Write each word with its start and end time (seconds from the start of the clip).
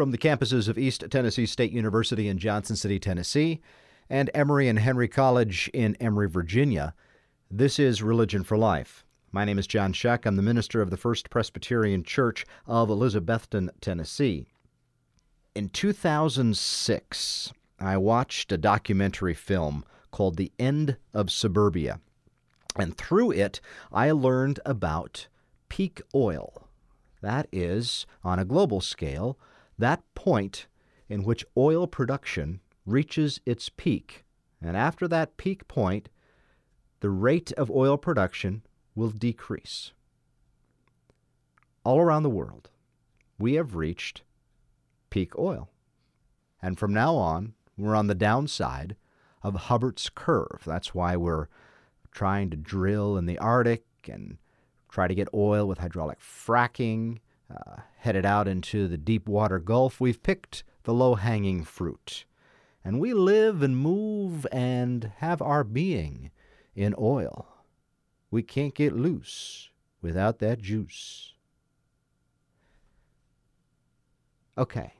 from 0.00 0.12
the 0.12 0.16
campuses 0.16 0.66
of 0.66 0.78
East 0.78 1.04
Tennessee 1.10 1.44
State 1.44 1.72
University 1.72 2.26
in 2.26 2.38
Johnson 2.38 2.74
City, 2.74 2.98
Tennessee, 2.98 3.60
and 4.08 4.30
Emory 4.32 4.66
and 4.66 4.78
Henry 4.78 5.08
College 5.08 5.68
in 5.74 5.94
Emory, 6.00 6.26
Virginia. 6.26 6.94
This 7.50 7.78
is 7.78 8.02
Religion 8.02 8.42
for 8.42 8.56
Life. 8.56 9.04
My 9.30 9.44
name 9.44 9.58
is 9.58 9.66
John 9.66 9.92
Shuck. 9.92 10.24
I'm 10.24 10.36
the 10.36 10.42
minister 10.42 10.80
of 10.80 10.88
the 10.88 10.96
First 10.96 11.28
Presbyterian 11.28 12.02
Church 12.02 12.46
of 12.66 12.88
Elizabethton, 12.88 13.68
Tennessee. 13.82 14.46
In 15.54 15.68
2006, 15.68 17.52
I 17.78 17.98
watched 17.98 18.52
a 18.52 18.56
documentary 18.56 19.34
film 19.34 19.84
called 20.12 20.38
The 20.38 20.50
End 20.58 20.96
of 21.12 21.30
Suburbia. 21.30 22.00
And 22.74 22.96
through 22.96 23.32
it, 23.32 23.60
I 23.92 24.12
learned 24.12 24.60
about 24.64 25.28
peak 25.68 26.00
oil. 26.14 26.68
That 27.20 27.48
is, 27.52 28.06
on 28.24 28.38
a 28.38 28.46
global 28.46 28.80
scale, 28.80 29.36
that 29.80 30.02
point 30.14 30.66
in 31.08 31.24
which 31.24 31.44
oil 31.56 31.86
production 31.86 32.60
reaches 32.86 33.40
its 33.44 33.68
peak. 33.68 34.24
And 34.62 34.76
after 34.76 35.08
that 35.08 35.36
peak 35.36 35.66
point, 35.68 36.08
the 37.00 37.10
rate 37.10 37.52
of 37.52 37.70
oil 37.70 37.96
production 37.96 38.62
will 38.94 39.10
decrease. 39.10 39.92
All 41.84 41.98
around 41.98 42.22
the 42.22 42.30
world, 42.30 42.68
we 43.38 43.54
have 43.54 43.74
reached 43.74 44.22
peak 45.08 45.36
oil. 45.38 45.70
And 46.62 46.78
from 46.78 46.92
now 46.92 47.14
on, 47.16 47.54
we're 47.78 47.96
on 47.96 48.06
the 48.06 48.14
downside 48.14 48.96
of 49.42 49.54
Hubbert's 49.54 50.10
curve. 50.10 50.62
That's 50.66 50.94
why 50.94 51.16
we're 51.16 51.48
trying 52.12 52.50
to 52.50 52.56
drill 52.56 53.16
in 53.16 53.24
the 53.24 53.38
Arctic 53.38 53.84
and 54.10 54.36
try 54.90 55.08
to 55.08 55.14
get 55.14 55.28
oil 55.32 55.66
with 55.66 55.78
hydraulic 55.78 56.20
fracking, 56.20 57.18
uh, 57.50 57.80
headed 57.98 58.24
out 58.24 58.48
into 58.48 58.88
the 58.88 58.98
deep 58.98 59.28
water 59.28 59.58
Gulf. 59.58 60.00
We've 60.00 60.22
picked 60.22 60.62
the 60.84 60.94
low 60.94 61.14
hanging 61.14 61.64
fruit. 61.64 62.24
And 62.84 62.98
we 62.98 63.12
live 63.12 63.62
and 63.62 63.76
move 63.76 64.46
and 64.50 65.12
have 65.18 65.42
our 65.42 65.64
being 65.64 66.30
in 66.74 66.94
oil. 66.98 67.46
We 68.30 68.42
can't 68.42 68.74
get 68.74 68.96
loose 68.96 69.70
without 70.00 70.38
that 70.38 70.60
juice. 70.60 71.34
Okay, 74.56 74.94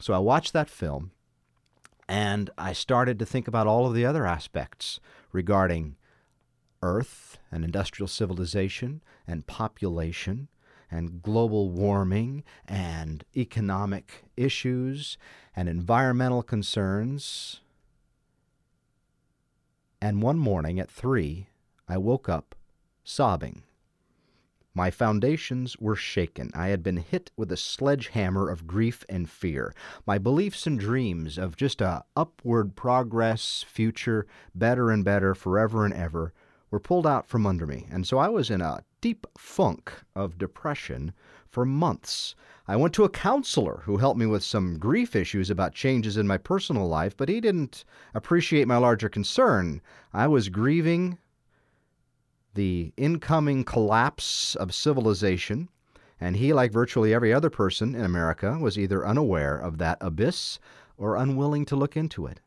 so 0.00 0.14
I 0.14 0.18
watched 0.18 0.52
that 0.52 0.70
film 0.70 1.12
and 2.08 2.50
I 2.56 2.72
started 2.72 3.18
to 3.18 3.26
think 3.26 3.46
about 3.46 3.66
all 3.66 3.86
of 3.86 3.94
the 3.94 4.06
other 4.06 4.26
aspects 4.26 5.00
regarding 5.32 5.96
Earth 6.82 7.38
and 7.50 7.64
industrial 7.64 8.08
civilization 8.08 9.02
and 9.26 9.46
population 9.46 10.48
and 10.90 11.22
global 11.22 11.70
warming 11.70 12.44
and 12.66 13.24
economic 13.36 14.24
issues 14.36 15.18
and 15.54 15.68
environmental 15.68 16.42
concerns. 16.42 17.60
And 20.00 20.22
one 20.22 20.38
morning 20.38 20.78
at 20.78 20.90
three, 20.90 21.48
I 21.88 21.98
woke 21.98 22.28
up 22.28 22.54
sobbing. 23.04 23.62
My 24.74 24.92
foundations 24.92 25.76
were 25.78 25.96
shaken. 25.96 26.52
I 26.54 26.68
had 26.68 26.84
been 26.84 26.98
hit 26.98 27.32
with 27.36 27.50
a 27.50 27.56
sledgehammer 27.56 28.48
of 28.48 28.68
grief 28.68 29.04
and 29.08 29.28
fear. 29.28 29.74
My 30.06 30.18
beliefs 30.18 30.68
and 30.68 30.78
dreams 30.78 31.36
of 31.36 31.56
just 31.56 31.80
a 31.80 32.04
upward 32.16 32.76
progress, 32.76 33.64
future, 33.66 34.26
better 34.54 34.92
and 34.92 35.04
better, 35.04 35.34
forever 35.34 35.84
and 35.84 35.92
ever, 35.92 36.32
were 36.70 36.80
pulled 36.80 37.06
out 37.06 37.26
from 37.26 37.46
under 37.46 37.66
me. 37.66 37.86
And 37.90 38.06
so 38.06 38.18
I 38.18 38.28
was 38.28 38.50
in 38.50 38.60
a 38.60 38.82
deep 39.00 39.26
funk 39.36 39.92
of 40.14 40.38
depression 40.38 41.12
for 41.48 41.64
months. 41.64 42.34
I 42.66 42.76
went 42.76 42.92
to 42.94 43.04
a 43.04 43.10
counselor 43.10 43.82
who 43.84 43.96
helped 43.96 44.20
me 44.20 44.26
with 44.26 44.44
some 44.44 44.78
grief 44.78 45.16
issues 45.16 45.48
about 45.48 45.74
changes 45.74 46.16
in 46.16 46.26
my 46.26 46.36
personal 46.36 46.86
life, 46.86 47.16
but 47.16 47.28
he 47.28 47.40
didn't 47.40 47.84
appreciate 48.14 48.68
my 48.68 48.76
larger 48.76 49.08
concern. 49.08 49.80
I 50.12 50.26
was 50.26 50.50
grieving 50.50 51.18
the 52.54 52.92
incoming 52.96 53.64
collapse 53.64 54.54
of 54.56 54.74
civilization, 54.74 55.68
and 56.20 56.36
he, 56.36 56.52
like 56.52 56.72
virtually 56.72 57.14
every 57.14 57.32
other 57.32 57.50
person 57.50 57.94
in 57.94 58.04
America, 58.04 58.58
was 58.60 58.78
either 58.78 59.06
unaware 59.06 59.56
of 59.56 59.78
that 59.78 59.98
abyss 60.00 60.58
or 60.96 61.16
unwilling 61.16 61.64
to 61.66 61.76
look 61.76 61.96
into 61.96 62.26
it. 62.26 62.40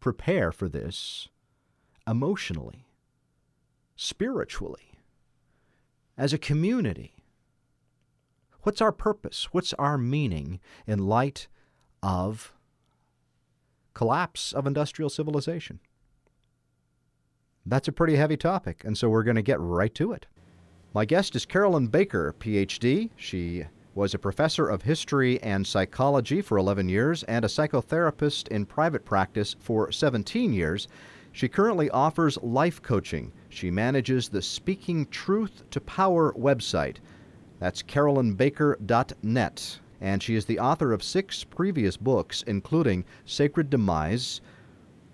prepare 0.00 0.52
for 0.52 0.68
this 0.68 1.28
emotionally? 2.06 2.86
spiritually, 4.00 4.94
as 6.16 6.32
a 6.32 6.38
community? 6.38 7.22
What's 8.62 8.80
our 8.80 8.92
purpose? 8.92 9.48
What's 9.52 9.74
our 9.74 9.98
meaning 9.98 10.58
in 10.86 11.00
light 11.06 11.48
of 12.02 12.54
collapse 13.92 14.54
of 14.54 14.66
industrial 14.66 15.10
civilization? 15.10 15.80
That's 17.66 17.88
a 17.88 17.92
pretty 17.92 18.16
heavy 18.16 18.36
topic, 18.36 18.82
and 18.84 18.96
so 18.96 19.08
we're 19.08 19.22
going 19.22 19.36
to 19.36 19.42
get 19.42 19.60
right 19.60 19.94
to 19.94 20.12
it. 20.12 20.26
My 20.94 21.04
guest 21.04 21.36
is 21.36 21.44
Carolyn 21.46 21.88
Baker, 21.88 22.34
PhD. 22.40 23.10
She 23.16 23.64
was 23.94 24.14
a 24.14 24.18
professor 24.18 24.68
of 24.68 24.82
history 24.82 25.42
and 25.42 25.66
psychology 25.66 26.40
for 26.40 26.56
11 26.56 26.88
years 26.88 27.22
and 27.24 27.44
a 27.44 27.48
psychotherapist 27.48 28.48
in 28.48 28.64
private 28.64 29.04
practice 29.04 29.56
for 29.60 29.92
17 29.92 30.52
years. 30.52 30.88
She 31.32 31.48
currently 31.48 31.90
offers 31.90 32.42
life 32.42 32.80
coaching. 32.80 33.30
She 33.50 33.70
manages 33.70 34.28
the 34.28 34.42
Speaking 34.42 35.06
Truth 35.06 35.62
to 35.70 35.80
Power 35.80 36.32
website. 36.32 36.96
That's 37.58 37.82
carolynbaker.net. 37.82 39.80
And 40.00 40.22
she 40.22 40.34
is 40.34 40.46
the 40.46 40.58
author 40.58 40.92
of 40.92 41.02
six 41.02 41.44
previous 41.44 41.96
books, 41.98 42.42
including 42.46 43.04
Sacred 43.26 43.68
Demise, 43.68 44.40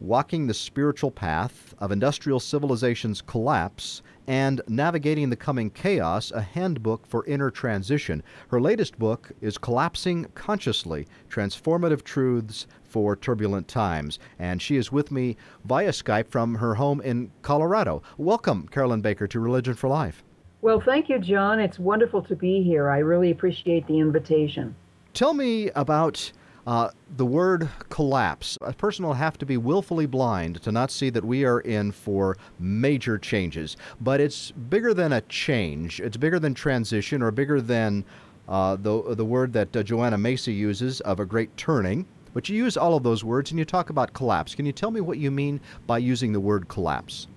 Walking 0.00 0.46
the 0.46 0.52
Spiritual 0.54 1.10
Path 1.10 1.74
of 1.78 1.90
Industrial 1.90 2.38
Civilization's 2.38 3.22
Collapse, 3.22 4.02
and 4.26 4.60
Navigating 4.68 5.30
the 5.30 5.36
Coming 5.36 5.70
Chaos, 5.70 6.30
a 6.32 6.42
handbook 6.42 7.06
for 7.06 7.24
inner 7.26 7.50
transition. 7.50 8.22
Her 8.48 8.60
latest 8.60 8.98
book 8.98 9.30
is 9.40 9.56
Collapsing 9.56 10.26
Consciously 10.34 11.06
Transformative 11.30 12.02
Truths 12.02 12.66
for 12.84 13.16
Turbulent 13.16 13.68
Times. 13.68 14.18
And 14.38 14.60
she 14.60 14.76
is 14.76 14.92
with 14.92 15.10
me 15.10 15.36
via 15.64 15.90
Skype 15.90 16.28
from 16.28 16.56
her 16.56 16.74
home 16.74 17.00
in 17.00 17.30
Colorado. 17.42 18.02
Welcome, 18.18 18.68
Carolyn 18.68 19.00
Baker, 19.00 19.26
to 19.28 19.40
Religion 19.40 19.74
for 19.74 19.88
Life. 19.88 20.22
Well, 20.60 20.80
thank 20.80 21.08
you, 21.08 21.18
John. 21.18 21.58
It's 21.58 21.78
wonderful 21.78 22.22
to 22.22 22.36
be 22.36 22.62
here. 22.62 22.90
I 22.90 22.98
really 22.98 23.30
appreciate 23.30 23.86
the 23.86 23.98
invitation. 23.98 24.74
Tell 25.14 25.32
me 25.32 25.70
about 25.70 26.32
uh, 26.66 26.90
the 27.16 27.26
word 27.26 27.68
collapse. 27.90 28.58
A 28.60 28.72
person 28.72 29.06
will 29.06 29.14
have 29.14 29.38
to 29.38 29.46
be 29.46 29.56
willfully 29.56 30.06
blind 30.06 30.60
to 30.62 30.72
not 30.72 30.90
see 30.90 31.10
that 31.10 31.24
we 31.24 31.44
are 31.44 31.60
in 31.60 31.92
for 31.92 32.36
major 32.58 33.18
changes. 33.18 33.76
But 34.00 34.20
it's 34.20 34.50
bigger 34.50 34.92
than 34.92 35.12
a 35.12 35.20
change, 35.22 36.00
it's 36.00 36.16
bigger 36.16 36.38
than 36.38 36.54
transition 36.54 37.22
or 37.22 37.30
bigger 37.30 37.60
than 37.60 38.04
uh, 38.48 38.76
the, 38.76 39.14
the 39.14 39.24
word 39.24 39.52
that 39.52 39.76
uh, 39.76 39.82
Joanna 39.82 40.18
Macy 40.18 40.52
uses 40.52 41.00
of 41.02 41.20
a 41.20 41.26
great 41.26 41.56
turning. 41.56 42.06
But 42.34 42.48
you 42.48 42.56
use 42.56 42.76
all 42.76 42.96
of 42.96 43.02
those 43.02 43.24
words 43.24 43.50
and 43.50 43.58
you 43.58 43.64
talk 43.64 43.88
about 43.90 44.12
collapse. 44.12 44.54
Can 44.54 44.66
you 44.66 44.72
tell 44.72 44.90
me 44.90 45.00
what 45.00 45.18
you 45.18 45.30
mean 45.30 45.60
by 45.86 45.98
using 45.98 46.32
the 46.32 46.40
word 46.40 46.68
collapse? 46.68 47.28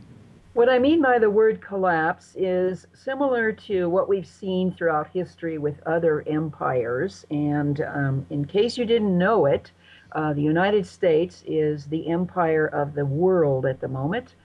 What 0.59 0.67
I 0.67 0.77
mean 0.77 1.01
by 1.01 1.19
the 1.19 1.29
word 1.29 1.61
collapse 1.61 2.35
is 2.35 2.85
similar 2.93 3.53
to 3.53 3.89
what 3.89 4.09
we've 4.09 4.27
seen 4.27 4.73
throughout 4.73 5.07
history 5.07 5.57
with 5.57 5.81
other 5.85 6.21
empires. 6.27 7.25
And 7.31 7.79
um, 7.79 8.25
in 8.29 8.43
case 8.43 8.77
you 8.77 8.83
didn't 8.83 9.17
know 9.17 9.45
it, 9.45 9.71
uh, 10.11 10.33
the 10.33 10.41
United 10.41 10.85
States 10.85 11.45
is 11.47 11.85
the 11.85 12.09
empire 12.09 12.67
of 12.67 12.93
the 12.93 13.05
world 13.05 13.65
at 13.65 13.79
the 13.79 13.87
moment. 13.87 14.35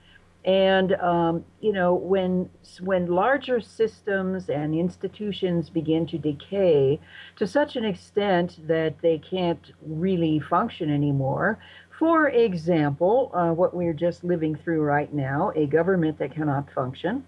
And 0.45 0.93
um, 1.01 1.43
you 1.59 1.73
know, 1.73 1.95
when 1.95 2.49
when 2.79 3.07
larger 3.07 3.59
systems 3.59 4.47
and 4.47 4.73
institutions 4.73 5.69
begin 5.69 6.05
to 6.07 6.17
decay 6.17 6.99
to 7.35 7.47
such 7.47 7.75
an 7.75 7.83
extent 7.83 8.65
that 8.67 9.01
they 9.01 9.17
can't 9.17 9.71
really 9.81 10.39
function 10.39 10.91
anymore, 10.91 11.59
for 11.99 12.29
example, 12.29 13.31
uh, 13.33 13.51
what 13.51 13.73
we're 13.73 13.93
just 13.93 14.23
living 14.23 14.55
through 14.55 14.81
right 14.81 15.13
now, 15.13 15.51
a 15.55 15.65
government 15.65 16.17
that 16.19 16.33
cannot 16.33 16.69
function, 16.71 17.23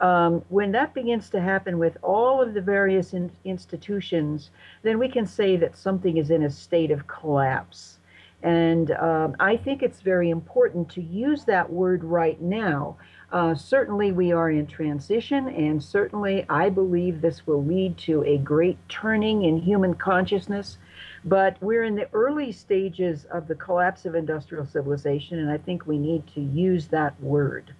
um, 0.00 0.42
when 0.48 0.72
that 0.72 0.94
begins 0.94 1.28
to 1.30 1.40
happen 1.40 1.78
with 1.78 1.96
all 2.02 2.40
of 2.40 2.54
the 2.54 2.60
various 2.60 3.12
in- 3.12 3.30
institutions, 3.44 4.50
then 4.82 4.98
we 4.98 5.08
can 5.08 5.26
say 5.26 5.56
that 5.56 5.76
something 5.76 6.16
is 6.16 6.30
in 6.30 6.42
a 6.42 6.50
state 6.50 6.90
of 6.90 7.06
collapse. 7.06 7.98
And 8.42 8.92
um, 8.92 9.36
I 9.38 9.56
think 9.56 9.82
it's 9.82 10.00
very 10.00 10.30
important 10.30 10.88
to 10.90 11.02
use 11.02 11.44
that 11.44 11.70
word 11.70 12.02
right 12.02 12.40
now. 12.40 12.96
Uh, 13.32 13.54
certainly, 13.54 14.10
we 14.10 14.32
are 14.32 14.50
in 14.50 14.66
transition, 14.66 15.48
and 15.48 15.82
certainly, 15.82 16.44
I 16.48 16.68
believe 16.68 17.20
this 17.20 17.46
will 17.46 17.64
lead 17.64 17.96
to 17.98 18.24
a 18.24 18.38
great 18.38 18.76
turning 18.88 19.44
in 19.44 19.58
human 19.58 19.94
consciousness. 19.94 20.78
But 21.24 21.56
we're 21.60 21.84
in 21.84 21.94
the 21.94 22.08
early 22.12 22.50
stages 22.50 23.26
of 23.26 23.46
the 23.46 23.54
collapse 23.54 24.04
of 24.04 24.14
industrial 24.16 24.66
civilization, 24.66 25.38
and 25.38 25.50
I 25.50 25.58
think 25.58 25.86
we 25.86 25.98
need 25.98 26.26
to 26.34 26.40
use 26.40 26.88
that 26.88 27.20
word. 27.22 27.72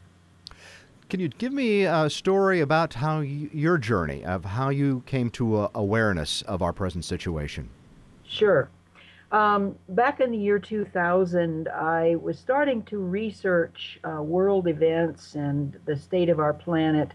Can 1.08 1.18
you 1.18 1.28
give 1.28 1.52
me 1.52 1.82
a 1.82 2.08
story 2.08 2.60
about 2.60 2.94
how 2.94 3.18
you, 3.18 3.50
your 3.52 3.78
journey 3.78 4.24
of 4.24 4.44
how 4.44 4.68
you 4.68 5.02
came 5.06 5.30
to 5.30 5.68
awareness 5.74 6.42
of 6.42 6.62
our 6.62 6.72
present 6.72 7.04
situation? 7.04 7.70
Sure. 8.24 8.68
Um, 9.32 9.76
back 9.88 10.20
in 10.20 10.32
the 10.32 10.38
year 10.38 10.58
2000, 10.58 11.68
I 11.68 12.16
was 12.16 12.36
starting 12.38 12.82
to 12.84 12.98
research 12.98 14.00
uh, 14.04 14.22
world 14.22 14.66
events 14.66 15.36
and 15.36 15.78
the 15.84 15.96
state 15.96 16.28
of 16.28 16.40
our 16.40 16.52
planet 16.52 17.12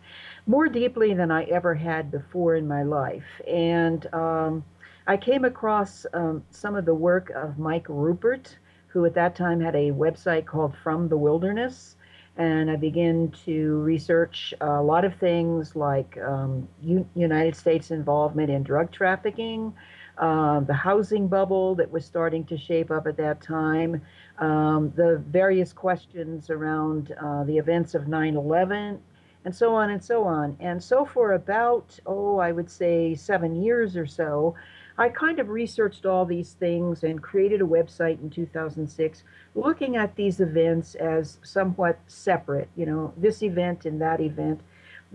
more 0.48 0.70
deeply 0.70 1.14
than 1.14 1.30
I 1.30 1.44
ever 1.46 1.74
had 1.74 2.12
before 2.12 2.56
in 2.56 2.68
my 2.68 2.84
life. 2.84 3.26
And 3.46 4.08
um, 4.14 4.64
I 5.08 5.18
came 5.18 5.44
across 5.44 6.06
um, 6.14 6.44
some 6.52 6.76
of 6.76 6.86
the 6.86 6.96
work 6.96 7.32
of 7.32 7.60
Mike 7.60 7.88
Ruppert, 7.88 8.56
who 8.88 9.04
at 9.04 9.14
that 9.16 9.36
time 9.36 9.60
had 9.60 9.76
a 9.76 9.92
website 9.92 10.46
called 10.46 10.74
From 10.82 11.10
the 11.10 11.18
Wilderness. 11.18 11.98
And 12.38 12.72
I 12.72 12.78
began 12.78 13.32
to 13.46 13.78
research 13.80 14.54
a 14.62 14.82
lot 14.82 15.04
of 15.04 15.16
things 15.16 15.76
like 15.76 16.18
um, 16.18 16.68
U- 16.82 17.08
United 17.14 17.58
States 17.58 17.92
involvement 17.92 18.50
in 18.50 18.64
drug 18.64 18.92
trafficking, 18.92 19.74
uh, 20.18 20.62
the 20.62 20.74
housing 20.74 21.28
bubble 21.28 21.76
that 21.76 21.92
was 21.92 22.06
starting 22.06 22.44
to 22.46 22.58
shape 22.58 22.92
up 22.92 23.08
at 23.08 23.18
that 23.18 23.42
time, 23.42 24.02
um, 24.40 24.92
the 24.96 25.24
various 25.30 25.74
questions 25.74 26.50
around 26.50 27.14
uh, 27.22 27.44
the 27.44 27.58
events 27.58 27.96
of 27.96 28.08
9 28.08 28.36
11, 28.36 29.00
and 29.46 29.56
so 29.56 29.76
on 29.76 29.92
and 29.92 30.04
so 30.04 30.24
on. 30.24 30.58
And 30.60 30.84
so, 30.84 31.06
for 31.06 31.34
about, 31.34 32.00
oh, 32.06 32.40
I 32.40 32.52
would 32.52 32.70
say 32.70 33.16
seven 33.16 33.62
years 33.62 33.96
or 33.96 34.06
so, 34.06 34.56
I 34.98 35.10
kind 35.10 35.40
of 35.40 35.50
researched 35.50 36.06
all 36.06 36.26
these 36.26 36.54
things 36.54 37.04
and 37.04 37.22
created 37.22 37.62
a 37.62 37.66
website 37.66 38.22
in 38.22 38.30
2006 38.30 39.24
looking 39.54 39.98
at 39.98 40.16
these 40.16 40.40
events 40.40 40.96
as 40.96 41.38
somewhat 41.44 42.00
separate, 42.08 42.70
you 42.76 42.86
know, 42.86 43.14
this 43.18 43.44
event 43.44 43.86
and 43.86 44.02
that 44.02 44.22
event. 44.22 44.62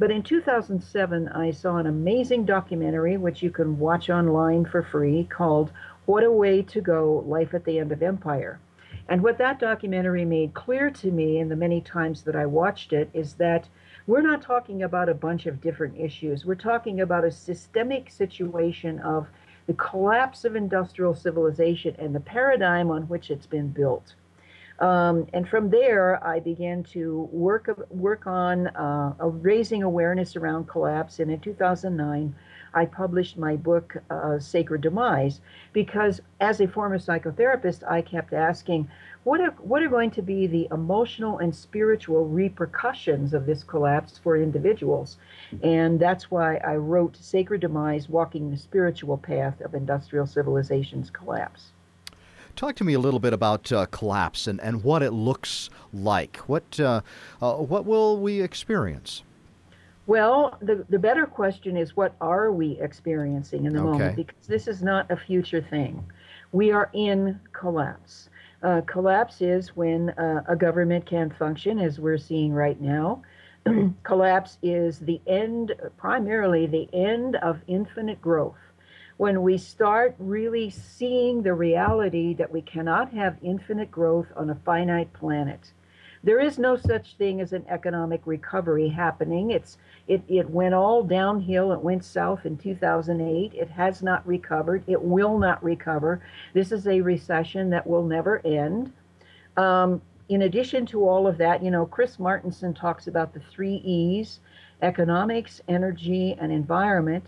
But 0.01 0.11
in 0.11 0.23
2007, 0.23 1.29
I 1.29 1.51
saw 1.51 1.77
an 1.77 1.87
amazing 1.87 2.47
documentary, 2.47 3.19
which 3.19 3.43
you 3.43 3.51
can 3.51 3.79
watch 3.79 4.09
online 4.09 4.65
for 4.65 4.83
free, 4.83 5.25
called 5.25 5.73
What 6.07 6.25
a 6.25 6.33
Way 6.33 6.63
to 6.63 6.81
Go 6.81 7.23
Life 7.27 7.53
at 7.53 7.67
the 7.67 7.79
End 7.79 7.93
of 7.93 8.03
Empire. 8.03 8.61
And 9.11 9.23
what 9.23 9.37
that 9.37 9.59
documentary 9.59 10.25
made 10.25 10.55
clear 10.55 10.89
to 10.89 11.11
me 11.11 11.37
in 11.37 11.51
the 11.51 11.55
many 11.55 11.83
times 11.83 12.23
that 12.23 12.35
I 12.35 12.47
watched 12.47 12.95
it 12.95 13.11
is 13.13 13.35
that 13.35 13.69
we're 14.07 14.23
not 14.23 14.41
talking 14.41 14.83
about 14.83 15.11
a 15.11 15.15
bunch 15.15 15.45
of 15.45 15.61
different 15.61 16.01
issues. 16.01 16.47
We're 16.47 16.55
talking 16.55 17.03
about 17.03 17.27
a 17.27 17.31
systemic 17.31 18.11
situation 18.11 19.01
of 19.01 19.29
the 19.67 19.75
collapse 19.75 20.47
of 20.47 20.57
industrial 20.57 21.15
civilization 21.15 21.95
and 21.99 22.15
the 22.15 22.21
paradigm 22.21 22.91
on 22.91 23.03
which 23.03 23.31
it's 23.31 23.45
been 23.45 23.69
built. 23.69 24.15
Um, 24.81 25.27
and 25.35 25.47
from 25.47 25.69
there, 25.69 26.25
I 26.27 26.41
began 26.41 26.83
to 26.85 27.29
work 27.33 27.69
work 27.91 28.27
on 28.27 28.69
uh, 28.69 29.15
raising 29.21 29.83
awareness 29.83 30.37
around 30.37 30.69
collapse. 30.69 31.19
And 31.19 31.31
in 31.31 31.39
2009, 31.41 32.35
I 32.73 32.87
published 32.87 33.37
my 33.37 33.57
book, 33.57 33.97
uh, 34.11 34.39
Sacred 34.39 34.81
Demise, 34.81 35.41
because 35.73 36.21
as 36.41 36.61
a 36.61 36.69
former 36.69 36.99
psychotherapist, 36.99 37.83
I 37.91 38.01
kept 38.01 38.33
asking, 38.33 38.89
what 39.25 39.41
are, 39.41 39.51
what 39.59 39.83
are 39.83 39.89
going 39.89 40.13
to 40.13 40.23
be 40.23 40.47
the 40.47 40.69
emotional 40.71 41.39
and 41.39 41.55
spiritual 41.55 42.27
repercussions 42.27 43.35
of 43.35 43.45
this 43.45 43.65
collapse 43.65 44.19
for 44.19 44.37
individuals? 44.37 45.19
And 45.63 46.01
that's 46.01 46.31
why 46.31 46.57
I 46.59 46.77
wrote 46.77 47.17
Sacred 47.17 47.61
Demise 47.61 48.09
Walking 48.09 48.51
the 48.51 48.57
Spiritual 48.57 49.19
Path 49.19 49.61
of 49.61 49.75
Industrial 49.75 50.27
Civilization's 50.27 51.11
Collapse. 51.11 51.73
Talk 52.61 52.77
to 52.77 52.85
me 52.85 52.93
a 52.93 52.99
little 52.99 53.21
bit 53.21 53.33
about 53.33 53.73
uh, 53.73 53.87
collapse 53.87 54.47
and, 54.47 54.61
and 54.61 54.85
what 54.85 55.03
it 55.03 55.13
looks 55.13 55.71
like. 55.95 56.37
What 56.47 56.79
uh, 56.79 57.01
uh, 57.41 57.55
what 57.55 57.87
will 57.87 58.19
we 58.19 58.43
experience? 58.43 59.23
Well, 60.07 60.59
the, 60.61 60.85
the 60.91 60.99
better 60.99 61.25
question 61.25 61.75
is 61.79 61.97
what 61.97 62.15
are 62.21 62.53
we 62.53 62.79
experiencing 62.79 63.65
in 63.65 63.73
the 63.73 63.81
okay. 63.81 63.89
moment? 63.89 64.17
Because 64.17 64.47
this 64.47 64.69
is 64.69 64.83
not 64.83 65.11
a 65.11 65.17
future 65.17 65.63
thing. 65.71 66.05
We 66.53 66.71
are 66.71 66.91
in 66.93 67.41
collapse. 67.55 68.29
Uh, 68.63 68.83
collapse 68.83 69.41
is 69.41 69.75
when 69.75 70.11
uh, 70.11 70.45
a 70.47 70.55
government 70.55 71.07
can't 71.07 71.35
function, 71.39 71.79
as 71.79 71.99
we're 71.99 72.19
seeing 72.19 72.53
right 72.53 72.79
now. 72.79 73.23
collapse 74.03 74.59
is 74.63 74.99
the 74.99 75.19
end, 75.27 75.75
primarily 75.97 76.67
the 76.67 76.91
end 76.93 77.37
of 77.37 77.63
infinite 77.69 78.21
growth 78.21 78.59
when 79.21 79.43
we 79.43 79.59
start 79.59 80.15
really 80.19 80.71
seeing 80.71 81.43
the 81.43 81.53
reality 81.53 82.33
that 82.33 82.51
we 82.51 82.63
cannot 82.63 83.13
have 83.13 83.37
infinite 83.43 83.91
growth 83.91 84.29
on 84.35 84.49
a 84.49 84.55
finite 84.65 85.13
planet. 85.13 85.75
There 86.25 86.41
is 86.41 86.59
no 86.59 86.75
such 86.75 87.17
thing 87.17 87.43
as 87.43 87.53
an 87.53 87.67
economic 87.69 88.23
recovery 88.25 88.89
happening. 88.89 89.51
It's 89.51 89.77
it, 90.09 90.23
it 90.27 90.49
went 90.49 90.73
all 90.73 91.03
downhill. 91.03 91.71
It 91.71 91.83
went 91.83 92.03
south 92.03 92.47
in 92.47 92.57
2008. 92.57 93.53
It 93.53 93.69
has 93.69 94.03
not 94.03 94.27
recovered. 94.27 94.85
It 94.87 95.03
will 95.03 95.37
not 95.39 95.63
recover. 95.63 96.23
This 96.55 96.73
is 96.73 96.87
a 96.87 97.03
recession 97.03 97.69
that 97.69 97.87
will 97.87 98.07
never 98.07 98.41
end. 98.47 98.91
Um, 99.59 100.01
in 100.31 100.41
addition 100.41 100.87
to 100.87 101.07
all 101.07 101.27
of 101.27 101.37
that, 101.37 101.63
you 101.63 101.71
know, 101.71 101.85
Chris 101.85 102.17
Martenson 102.17 102.75
talks 102.75 103.07
about 103.07 103.35
the 103.35 103.41
three 103.53 103.83
E's 103.85 104.41
economics, 104.81 105.61
energy, 105.69 106.39
and 106.41 106.51
environment. 106.51 107.27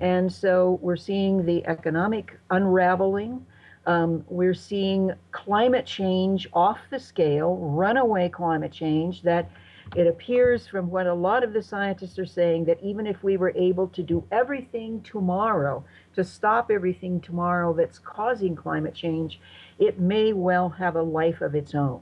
And 0.00 0.32
so 0.32 0.78
we're 0.82 0.96
seeing 0.96 1.44
the 1.44 1.66
economic 1.66 2.38
unraveling. 2.50 3.44
Um, 3.86 4.24
we're 4.28 4.54
seeing 4.54 5.12
climate 5.32 5.86
change 5.86 6.48
off 6.52 6.78
the 6.90 6.98
scale, 6.98 7.56
runaway 7.56 8.28
climate 8.28 8.72
change 8.72 9.22
that 9.22 9.50
it 9.94 10.06
appears 10.06 10.66
from 10.66 10.90
what 10.90 11.06
a 11.06 11.14
lot 11.14 11.44
of 11.44 11.52
the 11.52 11.62
scientists 11.62 12.18
are 12.18 12.26
saying 12.26 12.64
that 12.64 12.82
even 12.82 13.06
if 13.06 13.22
we 13.22 13.36
were 13.36 13.52
able 13.54 13.86
to 13.88 14.02
do 14.02 14.24
everything 14.32 15.02
tomorrow 15.02 15.84
to 16.14 16.24
stop 16.24 16.70
everything 16.70 17.20
tomorrow 17.20 17.74
that's 17.74 17.98
causing 17.98 18.56
climate 18.56 18.94
change, 18.94 19.40
it 19.78 20.00
may 20.00 20.32
well 20.32 20.70
have 20.70 20.96
a 20.96 21.02
life 21.02 21.42
of 21.42 21.54
its 21.54 21.74
own. 21.74 22.00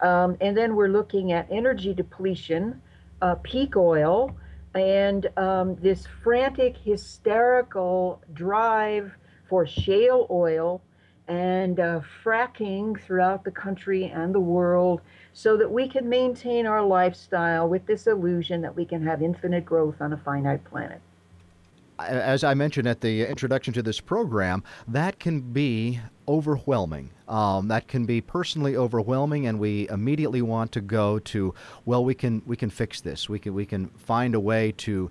Um, 0.00 0.36
and 0.40 0.56
then 0.56 0.76
we're 0.76 0.88
looking 0.88 1.32
at 1.32 1.46
energy 1.50 1.94
depletion, 1.94 2.80
uh, 3.22 3.36
peak 3.36 3.76
oil, 3.76 4.36
and 4.74 5.26
um, 5.36 5.76
this 5.76 6.06
frantic, 6.22 6.76
hysterical 6.76 8.22
drive 8.32 9.12
for 9.48 9.66
shale 9.66 10.26
oil 10.30 10.80
and 11.28 11.78
uh, 11.78 12.00
fracking 12.24 13.00
throughout 13.00 13.44
the 13.44 13.50
country 13.50 14.06
and 14.06 14.34
the 14.34 14.40
world 14.40 15.00
so 15.32 15.56
that 15.56 15.70
we 15.70 15.88
can 15.88 16.08
maintain 16.08 16.66
our 16.66 16.82
lifestyle 16.82 17.68
with 17.68 17.86
this 17.86 18.06
illusion 18.06 18.60
that 18.60 18.74
we 18.74 18.84
can 18.84 19.04
have 19.06 19.22
infinite 19.22 19.64
growth 19.64 20.00
on 20.00 20.12
a 20.12 20.16
finite 20.16 20.64
planet 20.64 21.00
as 21.98 22.44
I 22.44 22.54
mentioned 22.54 22.88
at 22.88 23.00
the 23.00 23.26
introduction 23.26 23.72
to 23.74 23.82
this 23.82 24.00
program, 24.00 24.62
that 24.88 25.18
can 25.18 25.40
be 25.40 26.00
overwhelming. 26.28 27.10
Um, 27.32 27.68
that 27.68 27.88
can 27.88 28.04
be 28.04 28.20
personally 28.20 28.76
overwhelming, 28.76 29.46
and 29.46 29.58
we 29.58 29.88
immediately 29.88 30.42
want 30.42 30.70
to 30.72 30.82
go 30.82 31.18
to, 31.18 31.54
well, 31.86 32.04
we 32.04 32.14
can 32.14 32.42
we 32.44 32.56
can 32.56 32.68
fix 32.68 33.00
this. 33.00 33.28
We 33.28 33.38
can 33.38 33.54
we 33.54 33.64
can 33.64 33.88
find 33.96 34.34
a 34.34 34.40
way 34.40 34.72
to 34.86 35.10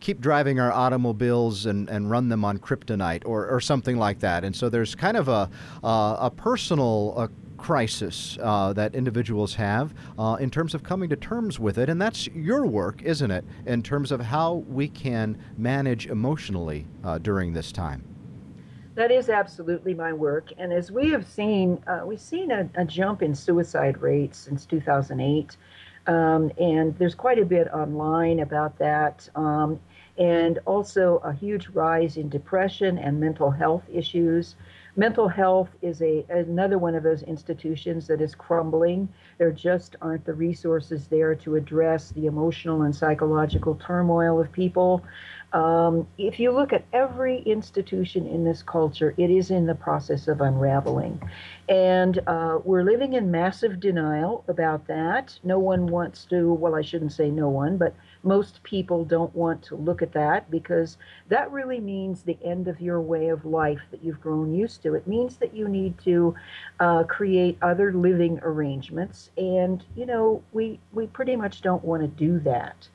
keep 0.00 0.20
driving 0.20 0.60
our 0.60 0.70
automobiles 0.70 1.66
and, 1.66 1.90
and 1.90 2.08
run 2.08 2.28
them 2.28 2.44
on 2.44 2.58
kryptonite 2.58 3.22
or, 3.26 3.48
or 3.48 3.60
something 3.60 3.96
like 3.96 4.20
that. 4.20 4.44
And 4.44 4.54
so 4.54 4.68
there's 4.68 4.94
kind 4.94 5.16
of 5.16 5.26
a, 5.26 5.50
a 5.82 6.30
personal 6.30 7.28
crisis 7.56 8.38
uh, 8.40 8.72
that 8.74 8.94
individuals 8.94 9.54
have 9.56 9.92
uh, 10.16 10.36
in 10.38 10.50
terms 10.50 10.74
of 10.74 10.84
coming 10.84 11.08
to 11.10 11.16
terms 11.16 11.58
with 11.58 11.78
it. 11.78 11.88
And 11.88 12.00
that's 12.00 12.28
your 12.28 12.66
work, 12.66 13.02
isn't 13.02 13.30
it, 13.32 13.44
in 13.66 13.82
terms 13.82 14.12
of 14.12 14.20
how 14.20 14.62
we 14.68 14.88
can 14.88 15.36
manage 15.56 16.06
emotionally 16.06 16.86
uh, 17.02 17.18
during 17.18 17.52
this 17.52 17.72
time? 17.72 18.04
That 18.98 19.12
is 19.12 19.28
absolutely 19.28 19.94
my 19.94 20.12
work. 20.12 20.52
And 20.58 20.72
as 20.72 20.90
we 20.90 21.10
have 21.10 21.24
seen, 21.24 21.80
uh, 21.86 22.00
we've 22.04 22.20
seen 22.20 22.50
a, 22.50 22.68
a, 22.74 22.84
jump 22.84 23.22
in 23.22 23.32
suicide 23.32 24.02
rates 24.02 24.36
since 24.36 24.66
2008. 24.66 25.56
Um, 26.08 26.50
and 26.58 26.98
there's 26.98 27.14
quite 27.14 27.38
a 27.38 27.44
bit 27.44 27.68
online 27.68 28.40
about 28.40 28.76
that. 28.78 29.28
Um, 29.36 29.78
and 30.18 30.58
also 30.66 31.18
a 31.18 31.32
huge 31.32 31.68
rise 31.68 32.16
in 32.16 32.28
depression 32.28 32.98
and 32.98 33.20
mental 33.20 33.52
health 33.52 33.84
issues. 33.88 34.56
Mental 34.96 35.28
health 35.28 35.68
is 35.80 36.02
a 36.02 36.24
another 36.28 36.76
one 36.76 36.96
of 36.96 37.04
those 37.04 37.22
institutions 37.22 38.08
that 38.08 38.20
is 38.20 38.34
crumbling. 38.34 39.08
There 39.38 39.52
just 39.52 39.94
aren't 40.02 40.24
the 40.24 40.34
resources 40.34 41.06
there 41.06 41.36
to 41.36 41.54
address 41.54 42.10
the 42.10 42.26
emotional 42.26 42.82
and 42.82 42.92
psychological 42.92 43.76
turmoil 43.76 44.40
of 44.40 44.50
people. 44.50 45.04
Um, 45.52 46.06
if 46.18 46.38
you 46.38 46.50
look 46.50 46.72
at 46.74 46.84
every 46.92 47.40
institution 47.40 48.26
in 48.26 48.44
this 48.44 48.62
culture, 48.62 49.14
it 49.16 49.30
is 49.30 49.50
in 49.50 49.66
the 49.66 49.74
process 49.74 50.28
of 50.28 50.42
unraveling. 50.42 51.20
And 51.70 52.20
uh, 52.26 52.58
we're 52.64 52.82
living 52.82 53.14
in 53.14 53.30
massive 53.30 53.80
denial 53.80 54.44
about 54.48 54.86
that. 54.88 55.38
No 55.44 55.58
one 55.58 55.86
wants 55.86 56.24
to, 56.26 56.52
well, 56.52 56.74
I 56.74 56.82
shouldn't 56.82 57.12
say 57.12 57.30
no 57.30 57.48
one, 57.48 57.78
but 57.78 57.94
most 58.22 58.62
people 58.62 59.04
don't 59.04 59.34
want 59.34 59.62
to 59.64 59.76
look 59.76 60.02
at 60.02 60.12
that 60.12 60.50
because 60.50 60.98
that 61.28 61.50
really 61.50 61.80
means 61.80 62.22
the 62.22 62.38
end 62.44 62.68
of 62.68 62.80
your 62.80 63.00
way 63.00 63.28
of 63.28 63.44
life 63.44 63.80
that 63.90 64.02
you've 64.04 64.20
grown 64.20 64.52
used 64.52 64.82
to. 64.82 64.94
It 64.94 65.06
means 65.06 65.36
that 65.36 65.54
you 65.54 65.68
need 65.68 65.98
to 66.04 66.34
uh, 66.80 67.04
create 67.04 67.56
other 67.62 67.92
living 67.92 68.38
arrangements. 68.42 69.30
And, 69.38 69.82
you 69.96 70.04
know, 70.04 70.42
we, 70.52 70.78
we 70.92 71.06
pretty 71.06 71.36
much 71.36 71.62
don't 71.62 71.84
want 71.84 72.02
to 72.02 72.08
do 72.08 72.38
that. 72.40 72.88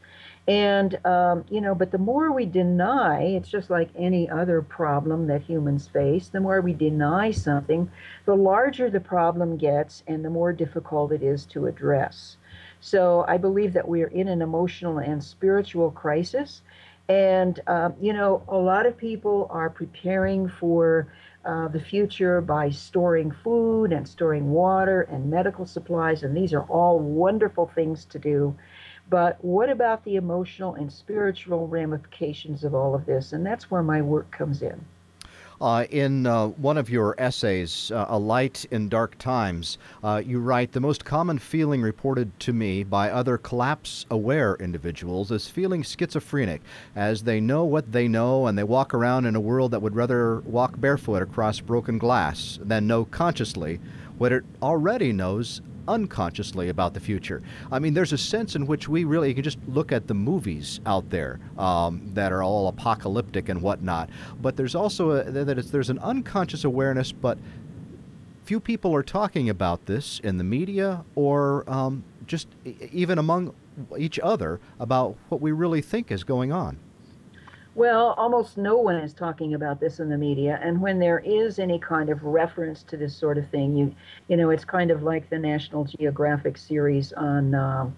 And, 0.47 0.99
um, 1.05 1.45
you 1.49 1.61
know, 1.61 1.73
but 1.73 1.91
the 1.91 1.97
more 1.97 2.31
we 2.31 2.45
deny, 2.45 3.21
it's 3.21 3.47
just 3.47 3.69
like 3.69 3.89
any 3.95 4.29
other 4.29 4.61
problem 4.61 5.27
that 5.27 5.41
humans 5.41 5.87
face, 5.87 6.27
the 6.27 6.41
more 6.41 6.59
we 6.59 6.73
deny 6.73 7.31
something, 7.31 7.89
the 8.25 8.35
larger 8.35 8.89
the 8.89 8.99
problem 8.99 9.55
gets 9.55 10.03
and 10.05 10.25
the 10.25 10.29
more 10.29 10.51
difficult 10.51 11.13
it 11.13 11.23
is 11.23 11.45
to 11.47 11.67
address. 11.67 12.35
So 12.81 13.23
I 13.25 13.37
believe 13.37 13.71
that 13.73 13.87
we 13.87 14.03
are 14.03 14.07
in 14.07 14.27
an 14.27 14.41
emotional 14.41 14.97
and 14.97 15.23
spiritual 15.23 15.91
crisis. 15.91 16.61
And, 17.07 17.61
uh, 17.67 17.91
you 18.01 18.11
know, 18.11 18.43
a 18.49 18.57
lot 18.57 18.85
of 18.85 18.97
people 18.97 19.47
are 19.49 19.69
preparing 19.69 20.49
for 20.49 21.07
uh, 21.45 21.69
the 21.69 21.79
future 21.79 22.41
by 22.41 22.69
storing 22.69 23.31
food 23.31 23.93
and 23.93 24.07
storing 24.07 24.51
water 24.51 25.01
and 25.03 25.29
medical 25.29 25.65
supplies. 25.65 26.23
And 26.23 26.35
these 26.35 26.53
are 26.53 26.63
all 26.63 26.99
wonderful 26.99 27.71
things 27.73 28.03
to 28.05 28.19
do. 28.19 28.55
But 29.09 29.43
what 29.43 29.69
about 29.69 30.03
the 30.05 30.15
emotional 30.15 30.75
and 30.75 30.91
spiritual 30.91 31.67
ramifications 31.67 32.63
of 32.63 32.73
all 32.73 32.95
of 32.95 33.05
this? 33.05 33.33
And 33.33 33.45
that's 33.45 33.69
where 33.69 33.83
my 33.83 34.01
work 34.01 34.31
comes 34.31 34.61
in. 34.61 34.85
Uh, 35.61 35.85
in 35.91 36.25
uh, 36.25 36.47
one 36.47 36.77
of 36.77 36.89
your 36.89 37.15
essays, 37.17 37.91
uh, 37.91 38.05
A 38.09 38.17
Light 38.17 38.65
in 38.71 38.89
Dark 38.89 39.17
Times, 39.17 39.77
uh, 40.03 40.21
you 40.25 40.39
write 40.39 40.73
The 40.73 40.81
most 40.81 41.05
common 41.05 41.39
feeling 41.39 41.81
reported 41.81 42.37
to 42.41 42.51
me 42.51 42.83
by 42.83 43.09
other 43.09 43.37
collapse 43.37 44.05
aware 44.09 44.55
individuals 44.55 45.31
is 45.31 45.47
feeling 45.47 45.83
schizophrenic, 45.83 46.61
as 46.95 47.23
they 47.23 47.39
know 47.39 47.63
what 47.63 47.91
they 47.91 48.09
know 48.09 48.47
and 48.47 48.57
they 48.57 48.63
walk 48.63 48.93
around 48.93 49.25
in 49.25 49.35
a 49.37 49.39
world 49.39 49.71
that 49.71 49.81
would 49.81 49.95
rather 49.95 50.39
walk 50.41 50.79
barefoot 50.81 51.21
across 51.21 51.61
broken 51.61 51.97
glass 51.97 52.59
than 52.61 52.87
know 52.87 53.05
consciously 53.05 53.79
what 54.17 54.33
it 54.33 54.43
already 54.61 55.13
knows 55.13 55.61
unconsciously 55.87 56.69
about 56.69 56.93
the 56.93 56.99
future. 56.99 57.41
I 57.71 57.79
mean, 57.79 57.93
there's 57.93 58.13
a 58.13 58.17
sense 58.17 58.55
in 58.55 58.67
which 58.67 58.87
we 58.87 59.03
really, 59.03 59.29
you 59.29 59.35
can 59.35 59.43
just 59.43 59.59
look 59.67 59.91
at 59.91 60.07
the 60.07 60.13
movies 60.13 60.79
out 60.85 61.09
there 61.09 61.39
um, 61.57 62.11
that 62.13 62.31
are 62.31 62.43
all 62.43 62.67
apocalyptic 62.67 63.49
and 63.49 63.61
whatnot, 63.61 64.09
but 64.41 64.55
there's 64.55 64.75
also 64.75 65.11
a, 65.11 65.23
that 65.23 65.71
there's 65.71 65.89
an 65.89 65.99
unconscious 65.99 66.63
awareness, 66.63 67.11
but 67.11 67.37
few 68.45 68.59
people 68.59 68.93
are 68.93 69.03
talking 69.03 69.49
about 69.49 69.85
this 69.85 70.19
in 70.19 70.37
the 70.37 70.43
media 70.43 71.03
or 71.15 71.69
um, 71.69 72.03
just 72.27 72.47
even 72.91 73.17
among 73.17 73.53
each 73.97 74.19
other 74.19 74.59
about 74.79 75.15
what 75.29 75.41
we 75.41 75.51
really 75.51 75.81
think 75.81 76.11
is 76.11 76.23
going 76.23 76.51
on. 76.51 76.77
Well, 77.75 78.13
almost 78.17 78.57
no 78.57 78.77
one 78.77 78.97
is 78.97 79.13
talking 79.13 79.55
about 79.55 79.79
this 79.79 79.99
in 79.99 80.09
the 80.09 80.17
media, 80.17 80.59
and 80.61 80.79
when 80.79 80.99
there 80.99 81.19
is 81.19 81.57
any 81.57 81.79
kind 81.79 82.09
of 82.09 82.23
reference 82.23 82.83
to 82.83 82.97
this 82.97 83.15
sort 83.15 83.39
of 83.39 83.47
thing, 83.49 83.75
you, 83.75 83.95
you 84.27 84.37
know, 84.37 84.51
it's 84.51 84.63
kind 84.63 84.91
of 84.91 85.01
like 85.01 85.29
the 85.29 85.39
National 85.39 85.83
Geographic 85.83 86.57
series 86.57 87.13
on 87.13 87.55
uh, 87.55 87.89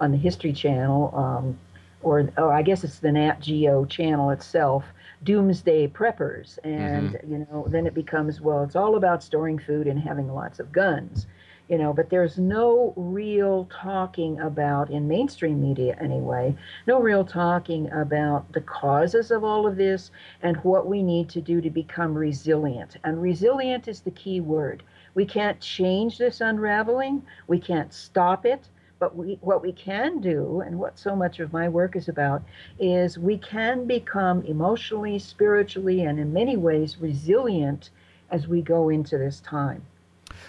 on 0.00 0.10
the 0.10 0.18
History 0.18 0.52
Channel, 0.52 1.14
um, 1.14 1.58
or 2.02 2.28
oh, 2.38 2.50
I 2.50 2.62
guess 2.62 2.82
it's 2.82 2.98
the 2.98 3.12
Nat 3.12 3.40
Geo 3.40 3.84
channel 3.84 4.30
itself, 4.30 4.84
Doomsday 5.22 5.88
Preppers, 5.88 6.58
and 6.64 7.10
mm-hmm. 7.10 7.32
you 7.32 7.38
know, 7.38 7.66
then 7.68 7.86
it 7.86 7.94
becomes 7.94 8.40
well, 8.40 8.64
it's 8.64 8.74
all 8.74 8.96
about 8.96 9.22
storing 9.22 9.60
food 9.60 9.86
and 9.86 10.00
having 10.00 10.28
lots 10.32 10.58
of 10.58 10.72
guns 10.72 11.26
you 11.70 11.78
know 11.78 11.92
but 11.92 12.10
there's 12.10 12.36
no 12.36 12.92
real 12.96 13.66
talking 13.72 14.38
about 14.40 14.90
in 14.90 15.08
mainstream 15.08 15.62
media 15.62 15.96
anyway 16.00 16.54
no 16.86 17.00
real 17.00 17.24
talking 17.24 17.90
about 17.92 18.52
the 18.52 18.60
causes 18.60 19.30
of 19.30 19.44
all 19.44 19.66
of 19.66 19.76
this 19.76 20.10
and 20.42 20.56
what 20.58 20.86
we 20.86 21.02
need 21.02 21.28
to 21.28 21.40
do 21.40 21.60
to 21.60 21.70
become 21.70 22.14
resilient. 22.14 22.96
And 23.04 23.22
resilient 23.22 23.88
is 23.88 24.00
the 24.00 24.10
key 24.10 24.40
word. 24.40 24.82
We 25.14 25.24
can't 25.26 25.60
change 25.60 26.18
this 26.18 26.40
unraveling. 26.40 27.22
We 27.46 27.58
can't 27.58 27.92
stop 27.92 28.44
it. 28.46 28.68
But 28.98 29.16
we, 29.16 29.38
what 29.40 29.62
we 29.62 29.72
can 29.72 30.20
do, 30.20 30.60
and 30.60 30.78
what 30.78 30.98
so 30.98 31.16
much 31.16 31.40
of 31.40 31.54
my 31.54 31.70
work 31.70 31.96
is 31.96 32.08
about, 32.08 32.42
is 32.78 33.18
we 33.18 33.38
can 33.38 33.86
become 33.86 34.42
emotionally, 34.42 35.18
spiritually, 35.18 36.02
and 36.02 36.20
in 36.20 36.34
many 36.34 36.58
ways 36.58 36.98
resilient 37.00 37.88
as 38.30 38.46
we 38.46 38.60
go 38.60 38.90
into 38.90 39.16
this 39.16 39.40
time. 39.40 39.82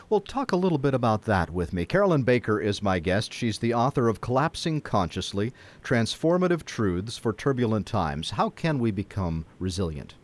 Well, 0.09 0.21
talk 0.21 0.51
a 0.51 0.57
little 0.57 0.77
bit 0.77 0.93
about 0.93 1.23
that 1.23 1.49
with 1.49 1.73
me. 1.73 1.85
Carolyn 1.85 2.23
Baker 2.23 2.59
is 2.59 2.81
my 2.81 2.99
guest. 2.99 3.33
She's 3.33 3.59
the 3.59 3.73
author 3.73 4.07
of 4.07 4.21
Collapsing 4.21 4.81
Consciously 4.81 5.53
Transformative 5.83 6.63
Truths 6.63 7.17
for 7.17 7.33
Turbulent 7.33 7.87
Times. 7.87 8.31
How 8.31 8.49
can 8.49 8.79
we 8.79 8.91
become 8.91 9.45
resilient? 9.59 10.15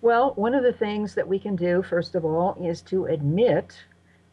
Well, 0.00 0.32
one 0.36 0.54
of 0.54 0.62
the 0.62 0.72
things 0.72 1.14
that 1.14 1.26
we 1.26 1.38
can 1.38 1.56
do, 1.56 1.82
first 1.82 2.14
of 2.14 2.24
all, 2.24 2.56
is 2.60 2.82
to 2.82 3.06
admit 3.06 3.76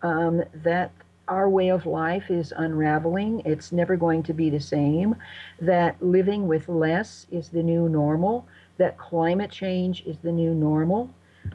um, 0.04 0.44
that 0.54 0.92
our 1.28 1.50
way 1.50 1.70
of 1.70 1.88
life 1.88 2.30
is 2.30 2.54
unraveling. 2.56 3.42
It's 3.46 3.72
never 3.72 3.96
going 3.98 4.22
to 4.24 4.34
be 4.34 4.52
the 4.52 4.60
same. 4.60 5.16
That 5.60 6.00
living 6.02 6.48
with 6.48 6.70
less 6.70 7.26
is 7.32 7.50
the 7.50 7.64
new 7.64 7.90
normal. 7.90 8.48
That 8.78 8.98
climate 8.98 9.50
change 9.50 10.04
is 10.06 10.18
the 10.20 10.32
new 10.32 10.54
normal 10.54 11.10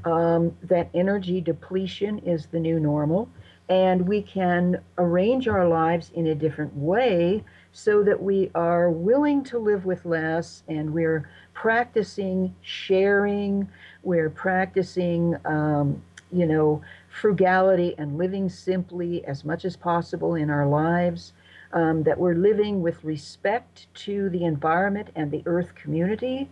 um, 0.04 0.56
that 0.62 0.88
energy 0.94 1.40
depletion 1.40 2.18
is 2.20 2.47
the 2.47 2.61
new 2.61 2.80
normal, 2.80 3.28
and 3.68 4.09
we 4.09 4.23
can 4.23 4.82
arrange 4.99 5.47
our 5.47 5.66
lives 5.68 6.11
in 6.14 6.26
a 6.26 6.35
different 6.35 6.76
way 6.76 7.44
so 7.73 8.02
that 8.02 8.20
we 8.20 8.50
are 8.54 8.90
willing 8.90 9.44
to 9.44 9.59
live 9.59 9.85
with 9.85 10.04
less 10.04 10.64
and 10.68 10.92
we're 10.92 11.30
practicing 11.54 12.54
sharing, 12.62 13.68
we're 14.02 14.30
practicing, 14.30 15.37
um, 15.44 16.02
you 16.32 16.47
know, 16.47 16.82
frugality 17.09 17.94
and 17.99 18.18
living 18.18 18.49
simply 18.49 19.25
as 19.25 19.44
much 19.44 19.64
as 19.64 19.76
possible 19.76 20.35
in 20.35 20.50
our 20.50 20.66
lives. 20.66 21.32
Um, 21.73 22.02
that 22.02 22.18
we're 22.18 22.35
living 22.35 22.82
with 22.82 23.04
respect 23.04 23.87
to 23.94 24.28
the 24.30 24.44
environment 24.44 25.11
and 25.14 25.30
the 25.30 25.44
earth 25.47 25.73
community, 25.76 26.49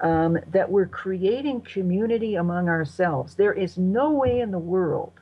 um, 0.00 0.38
that 0.50 0.70
we're 0.70 0.86
creating 0.86 1.60
community 1.60 2.34
among 2.36 2.68
ourselves. 2.68 3.34
There 3.34 3.52
is 3.52 3.78
no 3.78 4.12
way 4.12 4.40
in 4.40 4.50
the 4.50 4.58
world 4.58 5.12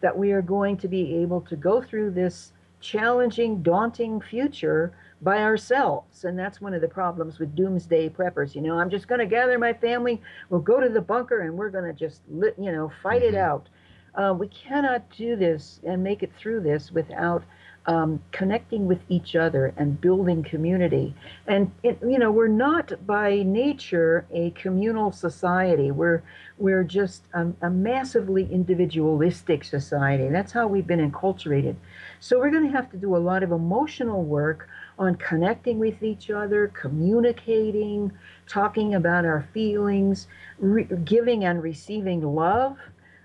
that 0.00 0.16
we 0.16 0.32
are 0.32 0.42
going 0.42 0.76
to 0.78 0.88
be 0.88 1.16
able 1.16 1.40
to 1.42 1.56
go 1.56 1.82
through 1.82 2.12
this 2.12 2.52
challenging, 2.80 3.62
daunting 3.62 4.20
future 4.20 4.92
by 5.20 5.38
ourselves. 5.38 6.24
And 6.24 6.38
that's 6.38 6.60
one 6.60 6.74
of 6.74 6.80
the 6.80 6.88
problems 6.88 7.38
with 7.38 7.56
doomsday 7.56 8.08
preppers. 8.10 8.54
You 8.54 8.60
know, 8.60 8.78
I'm 8.78 8.90
just 8.90 9.08
going 9.08 9.18
to 9.18 9.26
gather 9.26 9.58
my 9.58 9.72
family, 9.72 10.20
we'll 10.48 10.60
go 10.60 10.80
to 10.80 10.88
the 10.88 11.00
bunker, 11.00 11.40
and 11.40 11.56
we're 11.56 11.70
going 11.70 11.84
to 11.84 11.92
just, 11.92 12.22
you 12.28 12.72
know, 12.72 12.92
fight 13.02 13.22
it 13.22 13.34
mm-hmm. 13.34 13.50
out. 13.50 13.68
Uh, 14.14 14.32
we 14.32 14.48
cannot 14.48 15.08
do 15.16 15.36
this 15.36 15.80
and 15.84 16.02
make 16.02 16.22
it 16.22 16.32
through 16.36 16.60
this 16.60 16.90
without 16.90 17.44
um, 17.88 18.22
connecting 18.32 18.86
with 18.86 19.00
each 19.08 19.34
other 19.34 19.72
and 19.78 19.98
building 19.98 20.42
community. 20.42 21.14
And 21.46 21.72
it, 21.82 21.98
you 22.02 22.18
know, 22.18 22.30
we're 22.30 22.46
not 22.46 22.92
by 23.06 23.42
nature 23.42 24.26
a 24.30 24.50
communal 24.50 25.10
society. 25.10 25.90
We're 25.90 26.22
we're 26.58 26.84
just 26.84 27.24
a, 27.32 27.46
a 27.62 27.70
massively 27.70 28.46
individualistic 28.52 29.64
society. 29.64 30.28
That's 30.28 30.52
how 30.52 30.66
we've 30.66 30.86
been 30.86 31.10
enculturated. 31.10 31.76
So 32.20 32.38
we're 32.38 32.50
going 32.50 32.66
to 32.66 32.72
have 32.72 32.90
to 32.90 32.98
do 32.98 33.16
a 33.16 33.18
lot 33.18 33.42
of 33.42 33.52
emotional 33.52 34.22
work 34.22 34.68
on 34.98 35.14
connecting 35.14 35.78
with 35.78 36.02
each 36.02 36.30
other, 36.30 36.68
communicating, 36.74 38.12
talking 38.46 38.96
about 38.96 39.24
our 39.24 39.48
feelings, 39.54 40.26
re- 40.58 40.88
giving 41.04 41.44
and 41.44 41.62
receiving 41.62 42.20
love 42.22 42.76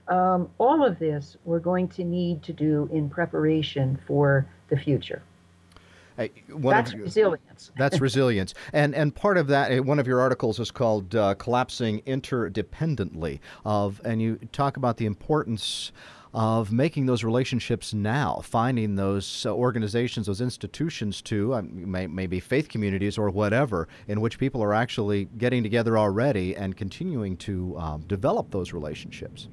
um, 0.07 0.49
all 0.57 0.83
of 0.83 0.99
this 0.99 1.37
we're 1.45 1.59
going 1.59 1.87
to 1.89 2.03
need 2.03 2.43
to 2.43 2.53
do 2.53 2.89
in 2.91 3.09
preparation 3.09 3.99
for 4.07 4.45
the 4.69 4.77
future. 4.77 5.21
Hey, 6.17 6.31
that's 6.47 6.93
resilience. 6.93 7.71
That's 7.77 7.99
resilience, 7.99 8.53
and 8.71 8.93
and 8.93 9.15
part 9.15 9.35
of 9.35 9.47
that, 9.47 9.83
one 9.83 9.97
of 9.97 10.05
your 10.05 10.21
articles 10.21 10.59
is 10.59 10.69
called 10.69 11.15
uh, 11.15 11.33
"Collapsing 11.33 12.01
Interdependently," 12.01 13.39
of, 13.65 13.99
and 14.05 14.21
you 14.21 14.37
talk 14.51 14.77
about 14.77 14.97
the 14.97 15.07
importance 15.07 15.91
of 16.33 16.71
making 16.71 17.05
those 17.05 17.23
relationships 17.23 17.93
now, 17.93 18.41
finding 18.43 18.95
those 18.95 19.45
uh, 19.45 19.53
organizations, 19.53 20.25
those 20.25 20.41
institutions 20.41 21.21
too, 21.21 21.53
um, 21.53 21.91
may, 21.91 22.07
maybe 22.07 22.39
faith 22.39 22.69
communities 22.69 23.17
or 23.17 23.29
whatever, 23.29 23.87
in 24.07 24.19
which 24.19 24.39
people 24.39 24.63
are 24.63 24.73
actually 24.73 25.25
getting 25.37 25.61
together 25.61 25.97
already 25.97 26.55
and 26.55 26.75
continuing 26.75 27.37
to 27.37 27.77
um, 27.77 28.01
develop 28.07 28.49
those 28.49 28.73
relationships. 28.73 29.47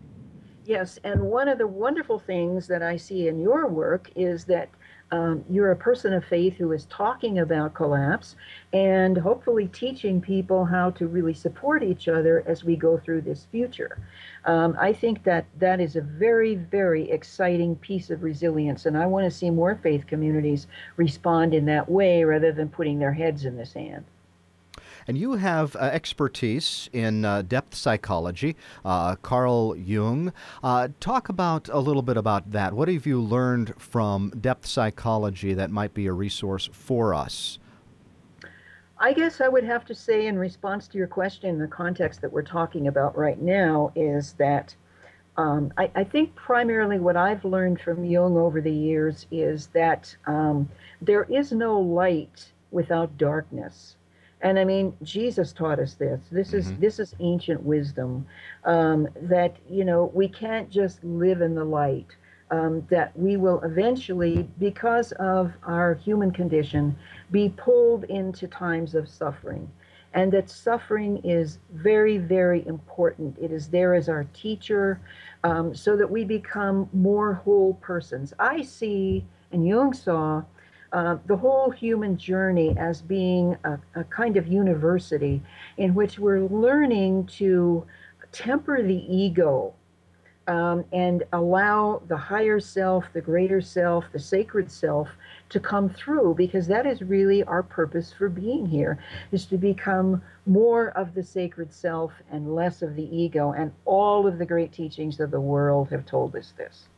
Yes, 0.66 0.98
and 1.04 1.22
one 1.22 1.48
of 1.48 1.58
the 1.58 1.66
wonderful 1.66 2.18
things 2.18 2.66
that 2.68 2.82
I 2.82 2.96
see 2.96 3.28
in 3.28 3.40
your 3.40 3.66
work 3.66 4.10
is 4.14 4.44
that 4.44 4.68
um, 5.10 5.44
you're 5.48 5.72
a 5.72 5.76
person 5.76 6.12
of 6.12 6.24
faith 6.24 6.56
who 6.56 6.70
is 6.72 6.84
talking 6.86 7.38
about 7.38 7.74
collapse 7.74 8.36
and 8.72 9.16
hopefully 9.16 9.66
teaching 9.68 10.20
people 10.20 10.64
how 10.64 10.90
to 10.90 11.08
really 11.08 11.34
support 11.34 11.82
each 11.82 12.08
other 12.08 12.44
as 12.46 12.62
we 12.62 12.76
go 12.76 12.98
through 12.98 13.22
this 13.22 13.46
future. 13.50 13.98
Um, 14.44 14.76
I 14.78 14.92
think 14.92 15.24
that 15.24 15.46
that 15.58 15.80
is 15.80 15.96
a 15.96 16.02
very, 16.02 16.54
very 16.54 17.10
exciting 17.10 17.74
piece 17.76 18.10
of 18.10 18.22
resilience, 18.22 18.86
and 18.86 18.96
I 18.96 19.06
want 19.06 19.24
to 19.24 19.36
see 19.36 19.50
more 19.50 19.74
faith 19.82 20.06
communities 20.06 20.66
respond 20.96 21.54
in 21.54 21.64
that 21.66 21.90
way 21.90 22.22
rather 22.22 22.52
than 22.52 22.68
putting 22.68 22.98
their 22.98 23.14
heads 23.14 23.44
in 23.44 23.56
the 23.56 23.66
sand. 23.66 24.04
And 25.10 25.18
you 25.18 25.32
have 25.32 25.74
uh, 25.74 25.80
expertise 25.80 26.88
in 26.92 27.24
uh, 27.24 27.42
depth 27.42 27.74
psychology, 27.74 28.54
uh, 28.84 29.16
Carl 29.16 29.74
Jung. 29.76 30.32
Uh, 30.62 30.86
talk 31.00 31.28
about 31.28 31.68
a 31.68 31.80
little 31.80 32.02
bit 32.02 32.16
about 32.16 32.52
that. 32.52 32.74
What 32.74 32.86
have 32.86 33.06
you 33.06 33.20
learned 33.20 33.74
from 33.76 34.30
depth 34.40 34.66
psychology 34.66 35.52
that 35.52 35.68
might 35.68 35.94
be 35.94 36.06
a 36.06 36.12
resource 36.12 36.70
for 36.72 37.12
us? 37.12 37.58
I 38.98 39.12
guess 39.12 39.40
I 39.40 39.48
would 39.48 39.64
have 39.64 39.84
to 39.86 39.96
say, 39.96 40.28
in 40.28 40.38
response 40.38 40.86
to 40.86 40.98
your 40.98 41.08
question, 41.08 41.58
the 41.58 41.66
context 41.66 42.20
that 42.20 42.32
we're 42.32 42.42
talking 42.42 42.86
about 42.86 43.18
right 43.18 43.42
now 43.42 43.90
is 43.96 44.34
that 44.34 44.76
um, 45.36 45.72
I, 45.76 45.90
I, 45.96 46.04
think 46.04 46.36
primarily 46.36 47.00
what 47.00 47.16
I've 47.16 47.44
learned 47.44 47.80
from 47.80 48.04
Jung 48.04 48.36
over 48.36 48.60
the 48.60 48.70
years 48.70 49.26
is 49.32 49.66
that 49.74 50.14
um, 50.26 50.68
there 51.02 51.24
is 51.24 51.50
no 51.50 51.80
light 51.80 52.52
without 52.70 53.18
darkness. 53.18 53.96
And 54.42 54.58
I 54.58 54.64
mean, 54.64 54.96
Jesus 55.02 55.52
taught 55.52 55.78
us 55.78 55.94
this. 55.94 56.20
This 56.30 56.54
is 56.54 56.68
mm-hmm. 56.68 56.80
this 56.80 56.98
is 56.98 57.14
ancient 57.20 57.62
wisdom. 57.62 58.26
Um, 58.64 59.08
that 59.22 59.56
you 59.68 59.84
know 59.84 60.10
we 60.14 60.28
can't 60.28 60.70
just 60.70 61.02
live 61.04 61.40
in 61.42 61.54
the 61.54 61.64
light. 61.64 62.08
Um, 62.52 62.84
that 62.90 63.16
we 63.16 63.36
will 63.36 63.60
eventually, 63.62 64.48
because 64.58 65.12
of 65.12 65.52
our 65.62 65.94
human 65.94 66.32
condition, 66.32 66.96
be 67.30 67.50
pulled 67.50 68.04
into 68.04 68.48
times 68.48 68.96
of 68.96 69.08
suffering. 69.08 69.70
And 70.14 70.32
that 70.32 70.50
suffering 70.50 71.18
is 71.22 71.60
very, 71.72 72.18
very 72.18 72.66
important. 72.66 73.38
It 73.38 73.52
is 73.52 73.68
there 73.68 73.94
as 73.94 74.08
our 74.08 74.24
teacher 74.32 75.00
um, 75.44 75.74
so 75.76 75.96
that 75.96 76.10
we 76.10 76.24
become 76.24 76.88
more 76.92 77.34
whole 77.34 77.74
persons. 77.74 78.34
I 78.40 78.62
see, 78.62 79.24
and 79.52 79.64
Jung 79.64 79.92
saw, 79.92 80.42
uh, 80.92 81.16
the 81.26 81.36
whole 81.36 81.70
human 81.70 82.16
journey 82.16 82.74
as 82.76 83.00
being 83.00 83.56
a, 83.64 83.78
a, 83.94 84.04
kind 84.04 84.36
of 84.36 84.48
university 84.48 85.40
in 85.76 85.94
which 85.94 86.18
we're 86.18 86.40
learning 86.40 87.24
to 87.26 87.84
temper 88.32 88.82
the 88.82 89.04
ego 89.08 89.72
um, 90.48 90.84
and 90.92 91.22
allow 91.32 92.02
the 92.08 92.16
higher 92.16 92.58
self, 92.58 93.04
the 93.12 93.20
greater 93.20 93.60
self, 93.60 94.04
the 94.12 94.18
sacred 94.18 94.70
self 94.70 95.08
to 95.50 95.60
come 95.60 95.88
through 95.88 96.34
because 96.36 96.66
that 96.66 96.86
is 96.86 97.02
really 97.02 97.44
our 97.44 97.62
purpose 97.62 98.12
for 98.12 98.28
being 98.28 98.66
here 98.66 98.98
is 99.30 99.46
to 99.46 99.56
become 99.56 100.20
more 100.46 100.88
of 100.90 101.14
the 101.14 101.22
sacred 101.22 101.72
self 101.72 102.12
and 102.32 102.54
less 102.54 102.82
of 102.82 102.96
the 102.96 103.16
ego. 103.16 103.52
And 103.52 103.72
all 103.84 104.26
of 104.26 104.38
the 104.38 104.46
great 104.46 104.72
teachings 104.72 105.20
of 105.20 105.30
the 105.30 105.40
world 105.40 105.88
have 105.90 106.04
told 106.04 106.34
us 106.34 106.52
this 106.56 106.88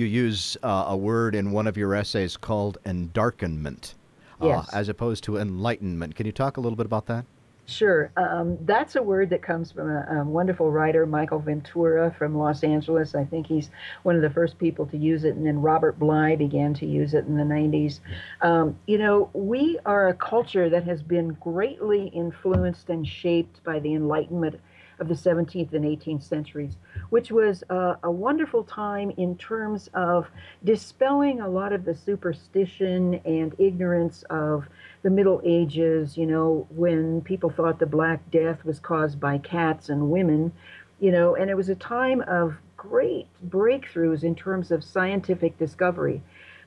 you 0.00 0.06
use 0.06 0.56
uh, 0.62 0.86
a 0.88 0.96
word 0.96 1.34
in 1.34 1.52
one 1.52 1.66
of 1.66 1.76
your 1.76 1.94
essays 1.94 2.36
called 2.36 2.78
endarkenment, 2.84 3.94
uh, 4.40 4.64
as 4.72 4.88
opposed 4.88 5.22
to 5.24 5.36
enlightenment. 5.36 6.14
Can 6.14 6.26
you 6.26 6.32
talk 6.32 6.56
a 6.56 6.60
little 6.60 6.76
bit 6.76 6.86
about 6.86 7.06
that? 7.06 7.26
Sure. 7.66 8.10
Um, 8.16 8.58
that's 8.62 8.96
a 8.96 9.02
word 9.02 9.30
that 9.30 9.42
comes 9.42 9.70
from 9.70 9.88
a, 9.88 10.22
a, 10.22 10.24
wonderful 10.24 10.72
writer, 10.72 11.06
Michael 11.06 11.38
Ventura 11.38 12.12
from 12.18 12.36
Los 12.36 12.64
Angeles. 12.64 13.14
I 13.14 13.24
think 13.24 13.46
he's 13.46 13.70
one 14.02 14.16
of 14.16 14.22
the 14.22 14.30
first 14.30 14.58
people 14.58 14.86
to 14.86 14.96
use 14.96 15.22
it, 15.22 15.36
and 15.36 15.46
then 15.46 15.62
Robert 15.62 15.96
Bly 15.96 16.34
began 16.34 16.74
to 16.74 16.86
use 16.86 17.14
it 17.14 17.26
in 17.26 17.36
the 17.36 17.44
90s. 17.44 18.00
Um, 18.42 18.76
you 18.86 18.98
know, 18.98 19.30
we 19.34 19.78
are 19.86 20.08
a 20.08 20.14
culture 20.14 20.68
that 20.68 20.82
has 20.82 21.00
been 21.00 21.34
greatly 21.34 22.08
influenced 22.08 22.90
and 22.90 23.06
shaped 23.06 23.62
by 23.62 23.78
the 23.78 23.94
Enlightenment 23.94 24.60
of 25.00 25.08
the 25.08 25.14
17th 25.14 25.72
and 25.72 25.84
18th 25.84 26.22
centuries, 26.22 26.76
which 27.08 27.30
was 27.30 27.64
a, 27.70 27.96
a 28.04 28.10
wonderful 28.10 28.62
time 28.62 29.10
in 29.16 29.36
terms 29.36 29.88
of 29.94 30.28
dispelling 30.62 31.40
a 31.40 31.48
lot 31.48 31.72
of 31.72 31.84
the 31.84 31.94
superstition 31.94 33.20
and 33.24 33.54
ignorance 33.58 34.22
of 34.30 34.68
the 35.02 35.10
Middle 35.10 35.40
Ages, 35.44 36.16
you 36.16 36.26
know, 36.26 36.66
when 36.70 37.22
people 37.22 37.50
thought 37.50 37.78
the 37.78 37.86
Black 37.86 38.30
Death 38.30 38.64
was 38.64 38.78
caused 38.78 39.18
by 39.18 39.38
cats 39.38 39.88
and 39.88 40.10
women, 40.10 40.52
you 41.00 41.10
know, 41.10 41.34
and 41.34 41.50
it 41.50 41.56
was 41.56 41.70
a 41.70 41.74
time 41.74 42.20
of 42.28 42.54
great 42.76 43.26
breakthroughs 43.48 44.22
in 44.22 44.34
terms 44.34 44.70
of 44.70 44.84
scientific 44.84 45.58
discovery. 45.58 46.22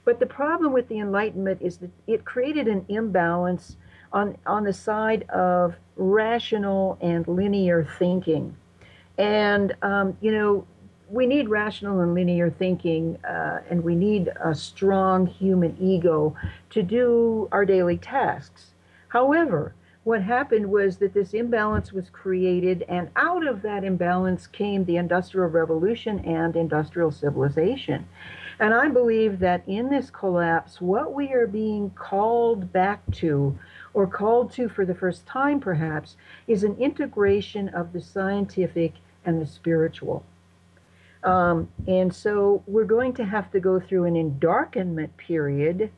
But 0.05 0.19
the 0.19 0.25
problem 0.25 0.73
with 0.73 0.89
the 0.89 0.99
Enlightenment 0.99 1.61
is 1.61 1.77
that 1.77 1.91
it 2.07 2.25
created 2.25 2.67
an 2.67 2.85
imbalance 2.89 3.77
on, 4.13 4.37
on 4.45 4.63
the 4.63 4.73
side 4.73 5.23
of 5.29 5.75
rational 5.95 6.97
and 7.01 7.27
linear 7.27 7.87
thinking. 7.99 8.55
And, 9.17 9.75
um, 9.81 10.17
you 10.21 10.31
know, 10.31 10.65
we 11.09 11.25
need 11.27 11.49
rational 11.49 11.99
and 11.99 12.13
linear 12.13 12.49
thinking, 12.49 13.17
uh, 13.23 13.59
and 13.69 13.83
we 13.83 13.95
need 13.95 14.29
a 14.43 14.55
strong 14.55 15.27
human 15.27 15.77
ego 15.79 16.35
to 16.71 16.81
do 16.81 17.47
our 17.51 17.65
daily 17.65 17.97
tasks. 17.97 18.71
However, 19.09 19.75
what 20.05 20.23
happened 20.23 20.69
was 20.69 20.97
that 20.97 21.13
this 21.13 21.33
imbalance 21.33 21.93
was 21.93 22.09
created, 22.09 22.83
and 22.89 23.09
out 23.15 23.45
of 23.45 23.61
that 23.61 23.83
imbalance 23.83 24.47
came 24.47 24.83
the 24.83 24.97
Industrial 24.97 25.47
Revolution 25.47 26.19
and 26.19 26.55
industrial 26.55 27.11
civilization. 27.11 28.05
And 28.59 28.73
I 28.73 28.89
believe 28.89 29.39
that 29.39 29.63
in 29.67 29.89
this 29.89 30.09
collapse, 30.09 30.81
what 30.81 31.13
we 31.13 31.31
are 31.31 31.47
being 31.47 31.89
called 31.91 32.73
back 32.73 32.99
to 33.13 33.57
or 33.93 34.07
called 34.07 34.51
to 34.53 34.67
for 34.67 34.85
the 34.85 34.95
first 34.95 35.25
time, 35.25 35.59
perhaps, 35.59 36.17
is 36.47 36.63
an 36.63 36.75
integration 36.77 37.69
of 37.69 37.93
the 37.93 38.01
scientific 38.01 38.93
and 39.25 39.41
the 39.41 39.45
spiritual. 39.45 40.23
Um, 41.23 41.69
and 41.87 42.13
so 42.13 42.63
we're 42.67 42.83
going 42.83 43.13
to 43.13 43.25
have 43.25 43.51
to 43.51 43.59
go 43.59 43.79
through 43.79 44.05
an 44.05 44.15
endarkenment 44.15 45.15
period 45.17 45.91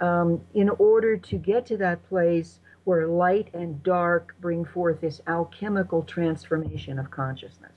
um, 0.00 0.40
in 0.54 0.68
order 0.68 1.16
to 1.16 1.36
get 1.36 1.66
to 1.66 1.76
that 1.78 2.06
place 2.08 2.60
where 2.84 3.06
light 3.06 3.48
and 3.54 3.82
dark 3.82 4.34
bring 4.40 4.64
forth 4.64 5.00
this 5.00 5.20
alchemical 5.26 6.02
transformation 6.02 6.98
of 6.98 7.10
consciousness. 7.10 7.72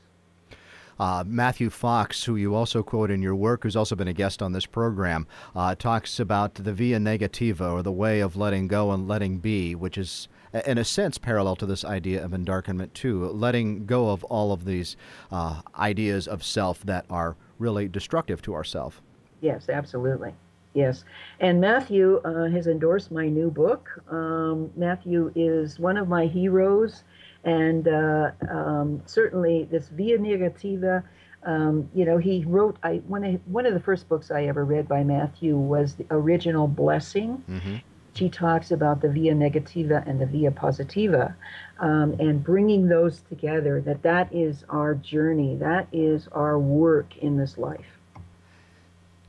Uh, 1.02 1.24
Matthew 1.26 1.72
Fox, 1.72 2.26
who 2.26 2.36
you 2.36 2.54
also 2.54 2.84
quote 2.84 3.10
in 3.10 3.24
your 3.24 3.34
work, 3.34 3.64
who's 3.64 3.76
also 3.76 3.96
been 3.96 4.08
a 4.08 4.14
guest 4.14 4.40
on 4.44 4.52
this 4.52 4.68
program, 4.68 5.26
uh, 5.56 5.74
talks 5.74 6.20
about 6.20 6.54
the 6.54 6.72
via 6.72 7.00
negativa, 7.00 7.74
or 7.74 7.82
the 7.82 7.92
way 7.92 8.20
of 8.20 8.36
letting 8.36 8.68
go 8.68 8.92
and 8.92 9.08
letting 9.08 9.40
be, 9.40 9.74
which 9.74 9.98
is, 9.98 10.28
in 10.68 10.78
a 10.78 10.84
sense, 10.84 11.18
parallel 11.18 11.56
to 11.56 11.66
this 11.66 11.84
idea 11.84 12.24
of 12.24 12.34
endarkenment, 12.34 12.94
too. 12.94 13.26
Letting 13.30 13.88
go 13.88 14.12
of 14.12 14.24
all 14.26 14.54
of 14.54 14.64
these 14.66 14.96
uh, 15.32 15.64
ideas 15.76 16.28
of 16.28 16.44
self 16.44 16.82
that 16.86 17.08
are 17.10 17.36
really 17.58 17.88
destructive 17.88 18.44
to 18.44 18.54
ourself. 18.54 19.02
Yes, 19.42 19.70
absolutely. 19.70 20.36
Yes. 20.76 21.04
And 21.40 21.60
Matthew 21.60 22.22
uh, 22.24 22.48
has 22.50 22.68
endorsed 22.68 23.12
my 23.12 23.28
new 23.28 23.50
book. 23.50 23.90
Um, 24.12 24.70
Matthew 24.76 25.32
is 25.34 25.80
one 25.80 25.98
of 25.98 26.08
my 26.08 26.28
heroes. 26.28 27.04
And 27.44 27.88
uh, 27.88 28.32
um, 28.50 29.02
certainly, 29.06 29.68
this 29.72 29.88
Via 29.90 30.18
Negativa, 30.18 31.04
um, 31.44 31.90
you 31.94 32.06
know, 32.06 32.18
he 32.18 32.44
wrote. 32.46 32.78
I 32.84 32.98
one 33.08 33.24
of 33.24 33.42
one 33.48 33.66
of 33.66 33.74
the 33.74 33.80
first 33.80 34.08
books 34.08 34.30
I 34.30 34.44
ever 34.44 34.64
read 34.64 34.88
by 34.88 35.04
Matthew 35.04 35.58
was 35.58 35.96
the 35.96 36.06
original 36.12 36.68
Blessing. 36.68 37.44
Mm-hmm. 37.50 37.76
He 38.14 38.30
talks 38.30 38.72
about 38.72 39.02
the 39.02 39.10
Via 39.10 39.34
Negativa 39.34 40.06
and 40.08 40.20
the 40.20 40.26
Via 40.26 40.52
Positiva, 40.52 41.34
um, 41.80 42.16
and 42.20 42.44
bringing 42.44 42.88
those 42.88 43.22
together. 43.22 43.82
That 43.82 44.04
that 44.04 44.34
is 44.34 44.64
our 44.70 44.94
journey. 44.94 45.56
That 45.56 45.88
is 45.92 46.28
our 46.34 46.60
work 46.60 47.18
in 47.18 47.38
this 47.38 47.58
life. 47.58 47.86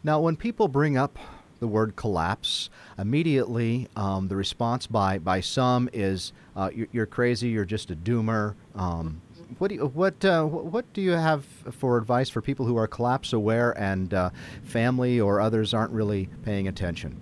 Now, 0.04 0.20
when 0.20 0.36
people 0.36 0.68
bring 0.68 0.98
up 0.98 1.16
the 1.62 1.68
word 1.68 1.96
collapse, 1.96 2.68
immediately 2.98 3.88
um, 3.96 4.28
the 4.28 4.36
response 4.36 4.86
by, 4.86 5.18
by 5.18 5.40
some 5.40 5.88
is 5.92 6.32
uh, 6.56 6.68
you're, 6.74 6.88
you're, 6.92 7.06
crazy, 7.06 7.48
you're 7.48 7.64
just 7.64 7.90
a 7.90 7.96
doomer. 7.96 8.54
Um, 8.74 9.22
what 9.58 9.68
do 9.68 9.76
you, 9.76 9.86
what 9.86 10.24
uh, 10.24 10.44
what 10.44 10.90
do 10.92 11.00
you 11.00 11.12
have 11.12 11.44
for 11.70 11.96
advice 11.98 12.28
for 12.30 12.40
people 12.40 12.66
who 12.66 12.76
are 12.76 12.88
collapse 12.88 13.32
aware 13.32 13.78
and 13.78 14.12
uh, 14.12 14.30
family 14.64 15.20
or 15.20 15.40
others 15.40 15.72
aren't 15.72 15.92
really 15.92 16.28
paying 16.42 16.68
attention? 16.68 17.20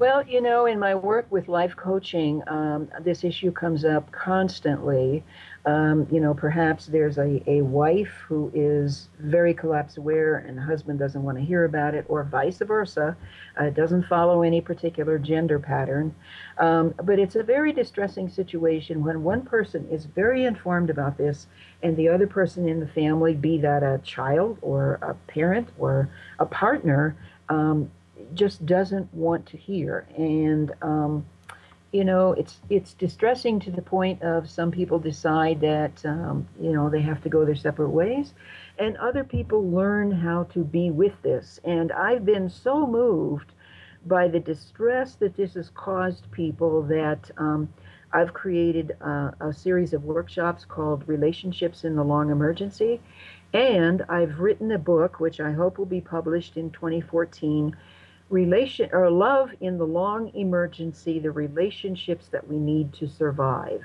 Well, 0.00 0.26
you 0.26 0.40
know, 0.40 0.64
in 0.64 0.78
my 0.78 0.94
work 0.94 1.26
with 1.28 1.46
life 1.46 1.76
coaching, 1.76 2.42
um, 2.46 2.88
this 3.02 3.22
issue 3.22 3.52
comes 3.52 3.84
up 3.84 4.10
constantly. 4.12 5.22
Um, 5.66 6.06
you 6.10 6.20
know, 6.22 6.32
perhaps 6.32 6.86
there's 6.86 7.18
a, 7.18 7.42
a 7.46 7.60
wife 7.60 8.24
who 8.26 8.50
is 8.54 9.10
very 9.18 9.52
collapse 9.52 9.98
aware 9.98 10.38
and 10.38 10.56
the 10.56 10.62
husband 10.62 10.98
doesn't 10.98 11.22
want 11.22 11.36
to 11.36 11.44
hear 11.44 11.66
about 11.66 11.94
it, 11.94 12.06
or 12.08 12.24
vice 12.24 12.60
versa. 12.60 13.14
Uh, 13.60 13.64
it 13.64 13.74
doesn't 13.74 14.06
follow 14.06 14.40
any 14.40 14.62
particular 14.62 15.18
gender 15.18 15.58
pattern. 15.58 16.14
Um, 16.56 16.94
but 17.04 17.18
it's 17.18 17.36
a 17.36 17.42
very 17.42 17.70
distressing 17.70 18.30
situation 18.30 19.04
when 19.04 19.22
one 19.22 19.42
person 19.42 19.86
is 19.90 20.06
very 20.06 20.46
informed 20.46 20.88
about 20.88 21.18
this 21.18 21.46
and 21.82 21.94
the 21.94 22.08
other 22.08 22.26
person 22.26 22.66
in 22.66 22.80
the 22.80 22.88
family, 22.88 23.34
be 23.34 23.58
that 23.58 23.82
a 23.82 24.00
child 24.02 24.56
or 24.62 24.94
a 25.02 25.12
parent 25.30 25.68
or 25.78 26.08
a 26.38 26.46
partner, 26.46 27.14
um, 27.50 27.90
just 28.34 28.64
doesn't 28.66 29.12
want 29.14 29.46
to 29.46 29.56
hear. 29.56 30.06
And 30.16 30.72
um, 30.82 31.26
you 31.92 32.04
know, 32.04 32.32
it's 32.32 32.60
it's 32.68 32.94
distressing 32.94 33.58
to 33.60 33.70
the 33.70 33.82
point 33.82 34.22
of 34.22 34.48
some 34.48 34.70
people 34.70 34.98
decide 34.98 35.60
that 35.60 36.04
um, 36.04 36.46
you 36.60 36.72
know 36.72 36.88
they 36.88 37.00
have 37.02 37.22
to 37.22 37.28
go 37.28 37.44
their 37.44 37.56
separate 37.56 37.90
ways, 37.90 38.32
and 38.78 38.96
other 38.98 39.24
people 39.24 39.68
learn 39.68 40.12
how 40.12 40.44
to 40.44 40.62
be 40.62 40.90
with 40.90 41.20
this. 41.22 41.58
And 41.64 41.90
I've 41.90 42.24
been 42.24 42.48
so 42.48 42.86
moved 42.86 43.52
by 44.06 44.28
the 44.28 44.40
distress 44.40 45.16
that 45.16 45.36
this 45.36 45.54
has 45.54 45.70
caused 45.70 46.30
people 46.30 46.82
that 46.82 47.30
um, 47.36 47.68
I've 48.12 48.32
created 48.32 48.92
a, 49.00 49.34
a 49.40 49.52
series 49.52 49.92
of 49.92 50.04
workshops 50.04 50.64
called 50.64 51.06
Relationships 51.08 51.84
in 51.84 51.96
the 51.96 52.04
Long 52.04 52.30
Emergency, 52.30 53.00
and 53.52 54.02
I've 54.08 54.38
written 54.38 54.70
a 54.70 54.78
book 54.78 55.18
which 55.18 55.40
I 55.40 55.50
hope 55.50 55.76
will 55.76 55.86
be 55.86 56.00
published 56.00 56.56
in 56.56 56.70
2014 56.70 57.76
relation 58.30 58.88
or 58.92 59.10
love 59.10 59.50
in 59.60 59.76
the 59.76 59.86
long 59.86 60.30
emergency, 60.34 61.18
the 61.18 61.30
relationships 61.30 62.28
that 62.28 62.46
we 62.46 62.58
need 62.58 62.92
to 62.94 63.08
survive. 63.08 63.82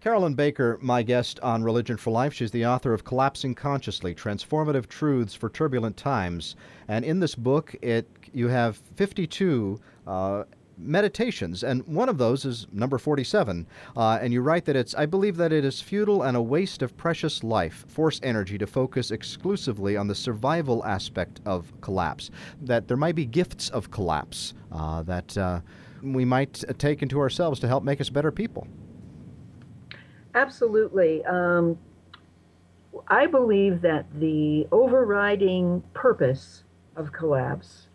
Carolyn 0.00 0.34
Baker, 0.34 0.78
my 0.80 1.02
guest 1.02 1.40
on 1.40 1.64
Religion 1.64 1.96
for 1.96 2.10
Life. 2.10 2.32
She's 2.32 2.52
the 2.52 2.64
author 2.64 2.94
of 2.94 3.04
Collapsing 3.04 3.56
Consciously 3.56 4.14
Transformative 4.14 4.88
Truths 4.88 5.34
for 5.34 5.50
Turbulent 5.50 5.96
Times. 5.96 6.54
And 6.86 7.04
in 7.04 7.18
this 7.18 7.34
book, 7.34 7.74
it 7.82 8.08
you 8.32 8.46
have 8.48 8.76
52 8.94 9.80
uh, 10.06 10.44
meditations, 10.78 11.64
and 11.64 11.86
one 11.86 12.08
of 12.08 12.18
those 12.18 12.44
is 12.44 12.66
number 12.72 12.98
47. 12.98 13.66
Uh, 13.96 14.18
and 14.20 14.32
you 14.32 14.40
write 14.40 14.64
that 14.66 14.76
it's, 14.76 14.94
I 14.94 15.06
believe 15.06 15.36
that 15.36 15.52
it 15.52 15.64
is 15.64 15.80
futile 15.80 16.22
and 16.22 16.36
a 16.36 16.42
waste 16.42 16.82
of 16.82 16.96
precious 16.96 17.42
life, 17.42 17.84
force 17.88 18.20
energy 18.22 18.58
to 18.58 18.66
focus 18.66 19.10
exclusively 19.10 19.96
on 19.96 20.06
the 20.06 20.14
survival 20.14 20.84
aspect 20.84 21.40
of 21.44 21.72
collapse. 21.80 22.30
That 22.62 22.88
there 22.88 22.96
might 22.96 23.14
be 23.14 23.26
gifts 23.26 23.68
of 23.70 23.90
collapse 23.90 24.54
uh, 24.72 25.02
that 25.02 25.36
uh, 25.36 25.60
we 26.02 26.24
might 26.24 26.64
take 26.78 27.02
into 27.02 27.18
ourselves 27.20 27.60
to 27.60 27.68
help 27.68 27.84
make 27.84 28.00
us 28.00 28.10
better 28.10 28.30
people. 28.30 28.66
Absolutely. 30.34 31.24
Um, 31.24 31.78
I 33.08 33.26
believe 33.26 33.80
that 33.82 34.06
the 34.18 34.66
overriding 34.72 35.82
purpose 35.94 36.64
of 36.96 37.12
collapse 37.12 37.87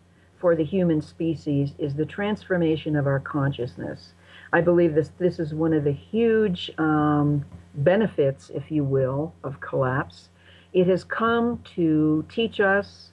for 0.44 0.54
the 0.54 0.62
human 0.62 1.00
species 1.00 1.72
is 1.78 1.94
the 1.94 2.04
transformation 2.04 2.96
of 2.96 3.06
our 3.06 3.18
consciousness. 3.18 4.12
I 4.52 4.60
believe 4.60 4.94
this 4.94 5.10
this 5.18 5.38
is 5.38 5.54
one 5.54 5.72
of 5.72 5.84
the 5.84 5.92
huge 5.92 6.70
um, 6.76 7.46
benefits, 7.76 8.50
if 8.50 8.70
you 8.70 8.84
will, 8.84 9.32
of 9.42 9.58
collapse. 9.62 10.28
It 10.74 10.86
has 10.86 11.02
come 11.02 11.62
to 11.76 12.26
teach 12.28 12.60
us, 12.60 13.12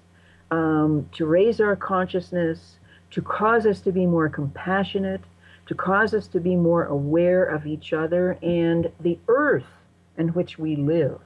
um, 0.52 1.08
to 1.14 1.26
raise 1.26 1.62
our 1.62 1.78
consciousness, 1.78 2.80
to 3.12 3.22
cause 3.22 3.66
us 3.66 3.80
to 3.80 3.94
be 3.94 4.06
more 4.06 4.28
compassionate, 4.28 5.22
to 5.68 5.74
cause 5.74 6.14
us 6.14 6.28
to 6.28 6.42
be 6.42 6.58
more 6.58 6.84
aware 6.88 7.46
of 7.46 7.66
each 7.66 7.94
other 7.94 8.38
and 8.44 8.92
the 9.00 9.18
earth 9.30 9.72
in 10.18 10.34
which 10.34 10.60
we 10.60 10.76
live. 10.76 11.22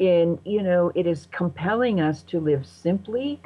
And, 0.00 0.40
you 0.44 0.64
know, 0.64 0.90
it 0.96 1.06
is 1.06 1.28
compelling 1.30 2.00
us 2.00 2.24
to 2.24 2.40
live 2.40 2.66
simply, 2.66 3.40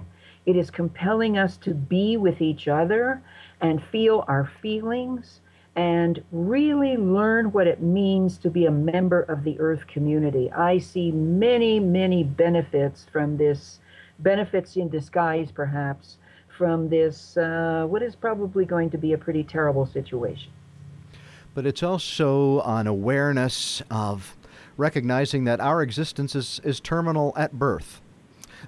it 0.46 0.56
is 0.56 0.70
compelling 0.70 1.38
us 1.38 1.56
to 1.58 1.74
be 1.74 2.16
with 2.16 2.40
each 2.40 2.68
other 2.68 3.22
and 3.60 3.82
feel 3.82 4.24
our 4.28 4.50
feelings 4.60 5.40
and 5.74 6.22
really 6.32 6.96
learn 6.96 7.50
what 7.52 7.66
it 7.66 7.80
means 7.80 8.36
to 8.38 8.50
be 8.50 8.66
a 8.66 8.70
member 8.70 9.22
of 9.22 9.44
the 9.44 9.58
earth 9.58 9.86
community. 9.86 10.50
I 10.52 10.78
see 10.78 11.10
many, 11.12 11.80
many 11.80 12.24
benefits 12.24 13.06
from 13.10 13.36
this, 13.38 13.80
benefits 14.18 14.76
in 14.76 14.90
disguise 14.90 15.50
perhaps, 15.50 16.18
from 16.48 16.90
this, 16.90 17.36
uh, 17.38 17.86
what 17.88 18.02
is 18.02 18.14
probably 18.14 18.66
going 18.66 18.90
to 18.90 18.98
be 18.98 19.14
a 19.14 19.18
pretty 19.18 19.42
terrible 19.42 19.86
situation. 19.86 20.50
But 21.54 21.66
it's 21.66 21.82
also 21.82 22.60
an 22.62 22.86
awareness 22.86 23.82
of 23.90 24.36
recognizing 24.76 25.44
that 25.44 25.60
our 25.60 25.82
existence 25.82 26.34
is, 26.34 26.60
is 26.64 26.80
terminal 26.80 27.32
at 27.36 27.54
birth 27.54 28.01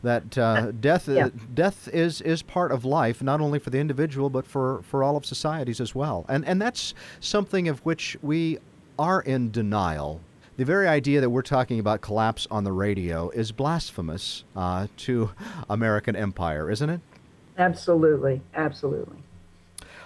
that 0.02 0.36
uh, 0.36 0.72
death 0.72 1.08
yeah. 1.08 1.28
death 1.52 1.88
is 1.88 2.20
is 2.20 2.42
part 2.42 2.72
of 2.72 2.84
life, 2.84 3.22
not 3.22 3.40
only 3.40 3.58
for 3.58 3.70
the 3.70 3.78
individual 3.78 4.30
but 4.30 4.46
for 4.46 4.82
for 4.82 5.02
all 5.02 5.16
of 5.16 5.24
societies 5.24 5.80
as 5.80 5.94
well. 5.94 6.24
And 6.28 6.44
and 6.44 6.60
that's 6.60 6.94
something 7.20 7.68
of 7.68 7.80
which 7.80 8.16
we 8.22 8.58
are 8.98 9.20
in 9.20 9.50
denial. 9.50 10.20
The 10.56 10.64
very 10.64 10.86
idea 10.86 11.20
that 11.20 11.30
we're 11.30 11.42
talking 11.42 11.80
about 11.80 12.00
collapse 12.00 12.46
on 12.50 12.62
the 12.62 12.72
radio 12.72 13.28
is 13.30 13.50
blasphemous 13.50 14.44
uh, 14.54 14.86
to 14.98 15.32
American 15.68 16.14
empire, 16.14 16.70
isn't 16.70 16.88
it? 16.88 17.00
Absolutely, 17.58 18.40
absolutely. 18.54 19.18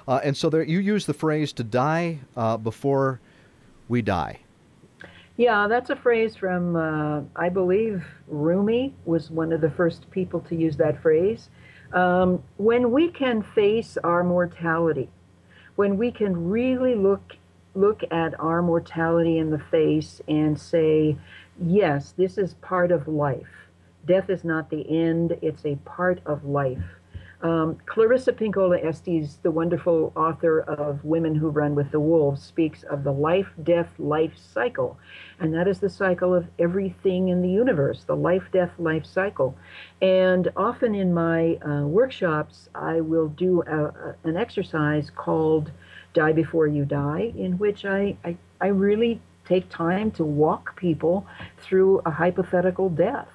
Uh, 0.07 0.21
and 0.25 0.35
so 0.35 0.49
there, 0.49 0.63
you 0.63 0.79
use 0.79 1.05
the 1.05 1.15
phrase 1.15 1.53
"to 1.55 1.65
die 1.65 2.21
uh, 2.37 2.57
before 2.57 3.21
we 3.89 4.01
die." 4.01 4.41
Yeah, 5.39 5.69
that's 5.69 5.89
a 5.91 5.95
phrase 5.95 6.35
from, 6.35 6.75
uh, 6.75 7.23
I 7.37 7.49
believe, 7.49 8.05
Rumi 8.27 8.93
was 9.05 9.31
one 9.31 9.53
of 9.53 9.61
the 9.61 9.71
first 9.71 10.11
people 10.11 10.41
to 10.41 10.57
use 10.57 10.77
that 10.79 11.01
phrase. 11.01 11.49
Um, 11.93 12.43
when 12.57 12.91
we 12.91 13.09
can 13.09 13.45
face 13.45 13.97
our 14.03 14.25
mortality, 14.25 15.09
when 15.77 15.97
we 15.97 16.11
can 16.11 16.51
really 16.51 16.97
look 16.97 17.37
look 17.75 18.03
at 18.11 18.39
our 18.41 18.61
mortality 18.61 19.39
in 19.39 19.51
the 19.51 19.59
face 19.71 20.21
and 20.27 20.59
say, 20.59 21.17
yes, 21.63 22.13
this 22.17 22.37
is 22.37 22.55
part 22.55 22.91
of 22.91 23.07
life. 23.07 23.69
Death 24.05 24.31
is 24.31 24.43
not 24.43 24.71
the 24.71 24.85
end; 24.91 25.39
it's 25.41 25.65
a 25.65 25.77
part 25.85 26.21
of 26.27 26.45
life. 26.45 26.98
Um, 27.41 27.79
Clarissa 27.87 28.33
Pinkola 28.33 28.85
Estes, 28.85 29.37
the 29.43 29.51
wonderful 29.51 30.13
author 30.17 30.61
of 30.61 31.05
Women 31.05 31.37
Who 31.37 31.51
Run 31.51 31.77
with 31.77 31.93
the 31.93 32.01
Wolves, 32.01 32.43
speaks 32.43 32.83
of 32.83 33.05
the 33.05 33.13
life 33.13 33.47
death 33.63 33.91
life 33.99 34.33
cycle. 34.37 34.99
And 35.39 35.55
that 35.55 35.69
is 35.69 35.79
the 35.79 35.89
cycle 35.89 36.35
of 36.35 36.49
everything 36.59 37.29
in 37.29 37.41
the 37.41 37.49
universe, 37.49 38.03
the 38.05 38.17
life 38.17 38.49
death 38.53 38.73
life 38.79 39.07
cycle. 39.07 39.57
And 40.03 40.51
often 40.57 40.97
in 40.97 41.15
my 41.15 41.59
uh, 41.65 41.87
workshops, 41.87 42.69
I 42.75 43.01
will 43.01 43.29
do 43.29 43.63
a, 43.63 43.85
a, 43.85 44.17
an 44.25 44.37
exercise 44.37 45.11
called 45.15 45.71
Die 46.15 46.33
Before 46.33 46.67
You 46.67 46.85
Die, 46.85 47.33
in 47.37 47.57
which 47.59 47.85
I, 47.85 48.17
I, 48.25 48.37
I 48.61 48.69
really 48.69 49.21
take 49.45 49.69
time 49.69 50.11
to 50.13 50.25
walk 50.25 50.77
people 50.77 51.25
through 51.59 52.01
a 52.05 52.11
hypothetical 52.11 52.91
death 52.91 53.29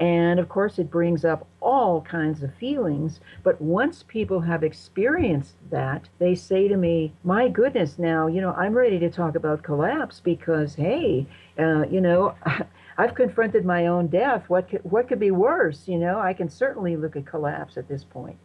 and 0.00 0.40
of 0.40 0.48
course, 0.48 0.78
it 0.78 0.90
brings 0.90 1.26
up 1.26 1.46
all 1.60 2.00
kinds 2.00 2.42
of 2.42 2.54
feelings. 2.54 3.20
But 3.42 3.60
once 3.60 4.02
people 4.08 4.40
have 4.40 4.64
experienced 4.64 5.56
that, 5.70 6.08
they 6.18 6.34
say 6.34 6.68
to 6.68 6.76
me, 6.78 7.12
My 7.22 7.48
goodness, 7.48 7.98
now, 7.98 8.26
you 8.26 8.40
know, 8.40 8.52
I'm 8.52 8.72
ready 8.72 8.98
to 8.98 9.10
talk 9.10 9.34
about 9.34 9.62
collapse 9.62 10.18
because, 10.18 10.74
hey, 10.74 11.26
uh, 11.58 11.84
you 11.90 12.00
know, 12.00 12.34
I've 12.98 13.14
confronted 13.14 13.66
my 13.66 13.86
own 13.88 14.06
death. 14.06 14.48
What 14.48 14.70
could, 14.70 14.80
what 14.84 15.06
could 15.06 15.20
be 15.20 15.30
worse? 15.30 15.86
You 15.86 15.98
know, 15.98 16.18
I 16.18 16.32
can 16.32 16.48
certainly 16.48 16.96
look 16.96 17.14
at 17.14 17.26
collapse 17.26 17.76
at 17.76 17.88
this 17.88 18.04
point. 18.04 18.38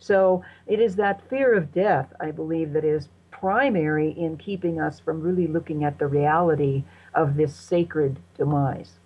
So 0.00 0.44
it 0.66 0.80
is 0.80 0.96
that 0.96 1.28
fear 1.30 1.54
of 1.54 1.72
death, 1.72 2.12
I 2.20 2.32
believe, 2.32 2.72
that 2.72 2.84
is 2.84 3.08
primary 3.30 4.10
in 4.10 4.36
keeping 4.36 4.80
us 4.80 4.98
from 4.98 5.20
really 5.20 5.46
looking 5.46 5.84
at 5.84 6.00
the 6.00 6.08
reality 6.08 6.82
of 7.14 7.36
this 7.36 7.54
sacred 7.54 8.18
demise. 8.36 8.98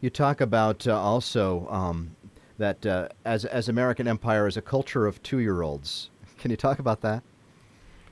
You 0.00 0.10
talk 0.10 0.40
about 0.40 0.86
uh, 0.86 0.96
also 0.96 1.66
um, 1.70 2.14
that 2.56 2.86
uh, 2.86 3.08
as 3.24 3.44
as 3.44 3.68
American 3.68 4.06
Empire 4.06 4.46
is 4.46 4.56
a 4.56 4.62
culture 4.62 5.06
of 5.06 5.20
two 5.24 5.38
year 5.38 5.62
olds. 5.62 6.10
Can 6.38 6.52
you 6.52 6.56
talk 6.56 6.78
about 6.78 7.00
that? 7.00 7.24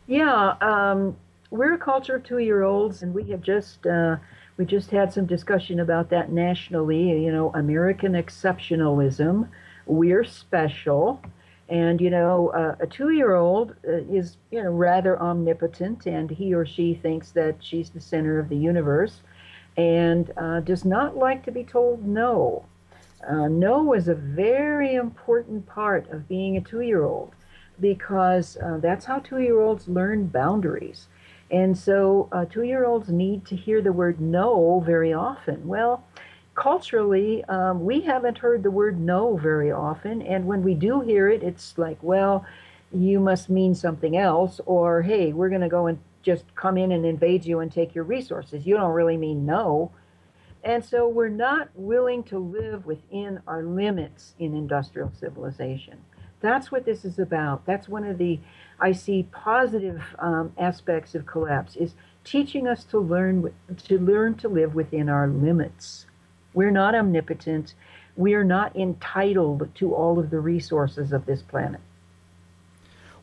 Yeah, 0.08 0.56
um, 0.60 1.16
we're 1.50 1.74
a 1.74 1.78
culture 1.78 2.16
of 2.16 2.24
two 2.24 2.38
year 2.38 2.64
olds, 2.64 3.02
and 3.02 3.14
we 3.14 3.30
have 3.30 3.40
just 3.40 3.86
uh, 3.86 4.16
we 4.56 4.64
just 4.64 4.90
had 4.90 5.12
some 5.12 5.26
discussion 5.26 5.78
about 5.78 6.10
that 6.10 6.32
nationally. 6.32 7.22
You 7.24 7.30
know, 7.30 7.52
American 7.54 8.12
exceptionalism. 8.14 9.48
We're 9.86 10.24
special. 10.24 11.20
And 11.68 12.00
you 12.00 12.10
know, 12.10 12.48
uh, 12.50 12.76
a 12.78 12.86
two-year-old 12.86 13.74
uh, 13.86 13.92
is 14.10 14.38
you 14.50 14.62
know 14.62 14.70
rather 14.70 15.20
omnipotent, 15.20 16.06
and 16.06 16.30
he 16.30 16.52
or 16.54 16.64
she 16.66 16.94
thinks 16.94 17.30
that 17.32 17.56
she's 17.60 17.90
the 17.90 18.00
center 18.00 18.38
of 18.38 18.48
the 18.48 18.56
universe 18.56 19.22
and 19.76 20.32
uh, 20.36 20.60
does 20.60 20.84
not 20.84 21.16
like 21.16 21.44
to 21.44 21.52
be 21.52 21.64
told 21.64 22.06
no. 22.06 22.64
Uh, 23.28 23.48
no 23.48 23.92
is 23.92 24.08
a 24.08 24.14
very 24.14 24.94
important 24.94 25.66
part 25.66 26.08
of 26.10 26.28
being 26.28 26.56
a 26.56 26.60
two 26.60 26.80
year 26.80 27.04
old 27.04 27.34
because 27.80 28.56
uh, 28.58 28.78
that's 28.78 29.04
how 29.04 29.18
two 29.18 29.38
year 29.38 29.60
olds 29.60 29.88
learn 29.88 30.26
boundaries. 30.26 31.08
And 31.50 31.76
so 31.76 32.28
uh, 32.32 32.44
two 32.46 32.62
year 32.62 32.84
olds 32.84 33.08
need 33.08 33.44
to 33.46 33.56
hear 33.56 33.80
the 33.80 33.92
word 33.92 34.20
no 34.20 34.82
very 34.84 35.12
often. 35.12 35.66
Well, 35.66 36.04
culturally, 36.54 37.44
um, 37.44 37.84
we 37.84 38.00
haven't 38.00 38.38
heard 38.38 38.62
the 38.62 38.70
word 38.70 38.98
no 38.98 39.36
very 39.36 39.70
often. 39.70 40.22
And 40.22 40.46
when 40.46 40.62
we 40.62 40.74
do 40.74 41.00
hear 41.00 41.28
it, 41.28 41.42
it's 41.42 41.76
like, 41.78 41.98
well, 42.02 42.44
you 42.92 43.20
must 43.20 43.50
mean 43.50 43.74
something 43.74 44.16
else, 44.16 44.60
or 44.64 45.02
hey, 45.02 45.32
we're 45.32 45.48
going 45.48 45.60
to 45.60 45.68
go 45.68 45.86
and 45.86 45.98
just 46.26 46.44
come 46.56 46.76
in 46.76 46.90
and 46.90 47.06
invade 47.06 47.44
you 47.44 47.60
and 47.60 47.70
take 47.70 47.94
your 47.94 48.02
resources. 48.02 48.66
You 48.66 48.76
don't 48.76 48.90
really 48.90 49.16
mean 49.16 49.46
no. 49.46 49.92
And 50.64 50.84
so 50.84 51.06
we're 51.06 51.28
not 51.28 51.68
willing 51.76 52.24
to 52.24 52.38
live 52.38 52.84
within 52.84 53.40
our 53.46 53.62
limits 53.62 54.34
in 54.40 54.52
industrial 54.52 55.12
civilization. 55.20 56.00
That's 56.40 56.72
what 56.72 56.84
this 56.84 57.04
is 57.04 57.20
about. 57.20 57.64
That's 57.64 57.88
one 57.88 58.02
of 58.02 58.18
the, 58.18 58.40
I 58.80 58.90
see, 58.90 59.28
positive 59.30 60.02
um, 60.18 60.52
aspects 60.58 61.14
of 61.14 61.26
collapse 61.26 61.76
is 61.76 61.94
teaching 62.24 62.66
us 62.66 62.82
to 62.86 62.98
learn 62.98 63.54
to 63.84 63.98
learn 63.98 64.34
to 64.38 64.48
live 64.48 64.74
within 64.74 65.08
our 65.08 65.28
limits. 65.28 66.06
We're 66.54 66.72
not 66.72 66.96
omnipotent. 66.96 67.74
We 68.16 68.34
are 68.34 68.44
not 68.44 68.74
entitled 68.74 69.68
to 69.76 69.94
all 69.94 70.18
of 70.18 70.30
the 70.30 70.40
resources 70.40 71.12
of 71.12 71.24
this 71.26 71.42
planet. 71.42 71.80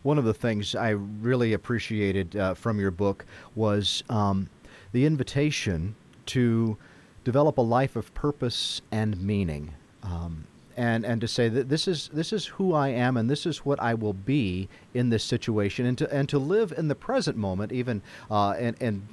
One 0.04 0.18
of 0.18 0.26
the 0.26 0.34
things 0.34 0.76
I 0.76 0.90
really 0.90 1.54
appreciated 1.54 2.36
uh, 2.36 2.54
from 2.54 2.80
your 2.80 2.92
book 2.92 3.26
was 3.56 4.04
um, 4.10 4.50
the 4.92 5.06
invitation 5.06 5.96
to 6.28 6.78
develop 7.24 7.58
a 7.58 7.62
life 7.62 7.96
of 7.96 8.14
purpose 8.14 8.82
and 8.92 9.20
meaning. 9.22 9.74
Um, 10.04 10.46
and, 10.76 11.06
and 11.06 11.22
to 11.22 11.28
say 11.28 11.50
that 11.50 11.70
this 11.70 11.88
is 11.88 12.10
this 12.14 12.34
is 12.34 12.48
who 12.48 12.74
I 12.74 12.90
am 12.90 13.16
and 13.16 13.30
this 13.30 13.46
is 13.46 13.60
what 13.60 13.80
I 13.80 13.94
will 13.94 14.14
be 14.14 14.68
in 14.94 15.10
this 15.10 15.24
situation 15.24 15.86
and 15.86 15.98
to 16.00 16.12
and 16.12 16.28
to 16.30 16.40
live 16.40 16.74
in 16.76 16.88
the 16.88 16.96
present 16.96 17.38
moment 17.38 17.72
even 17.72 18.02
uh, 18.32 18.52
and 18.52 18.76
and 18.82 19.08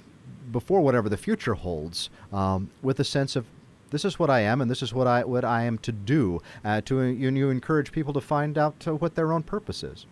before 0.50 0.80
whatever 0.80 1.08
the 1.08 1.18
future 1.18 1.54
holds 1.54 2.08
um, 2.32 2.70
with 2.82 2.98
a 2.98 3.04
sense 3.04 3.36
of 3.36 3.44
this 3.90 4.04
is 4.04 4.18
what 4.18 4.30
I 4.30 4.40
am 4.40 4.60
and 4.60 4.70
this 4.70 4.82
is 4.82 4.94
what 4.94 5.06
I 5.06 5.22
what 5.24 5.44
I 5.44 5.64
am 5.64 5.76
to 5.78 5.92
do 5.92 6.40
uh, 6.64 6.80
to 6.82 7.02
you, 7.02 7.30
you 7.30 7.50
encourage 7.50 7.92
people 7.92 8.14
to 8.14 8.20
find 8.20 8.56
out 8.56 8.86
uh, 8.86 8.94
what 8.94 9.14
their 9.14 9.32
own 9.32 9.42
purpose 9.42 9.82
is. 9.82 10.06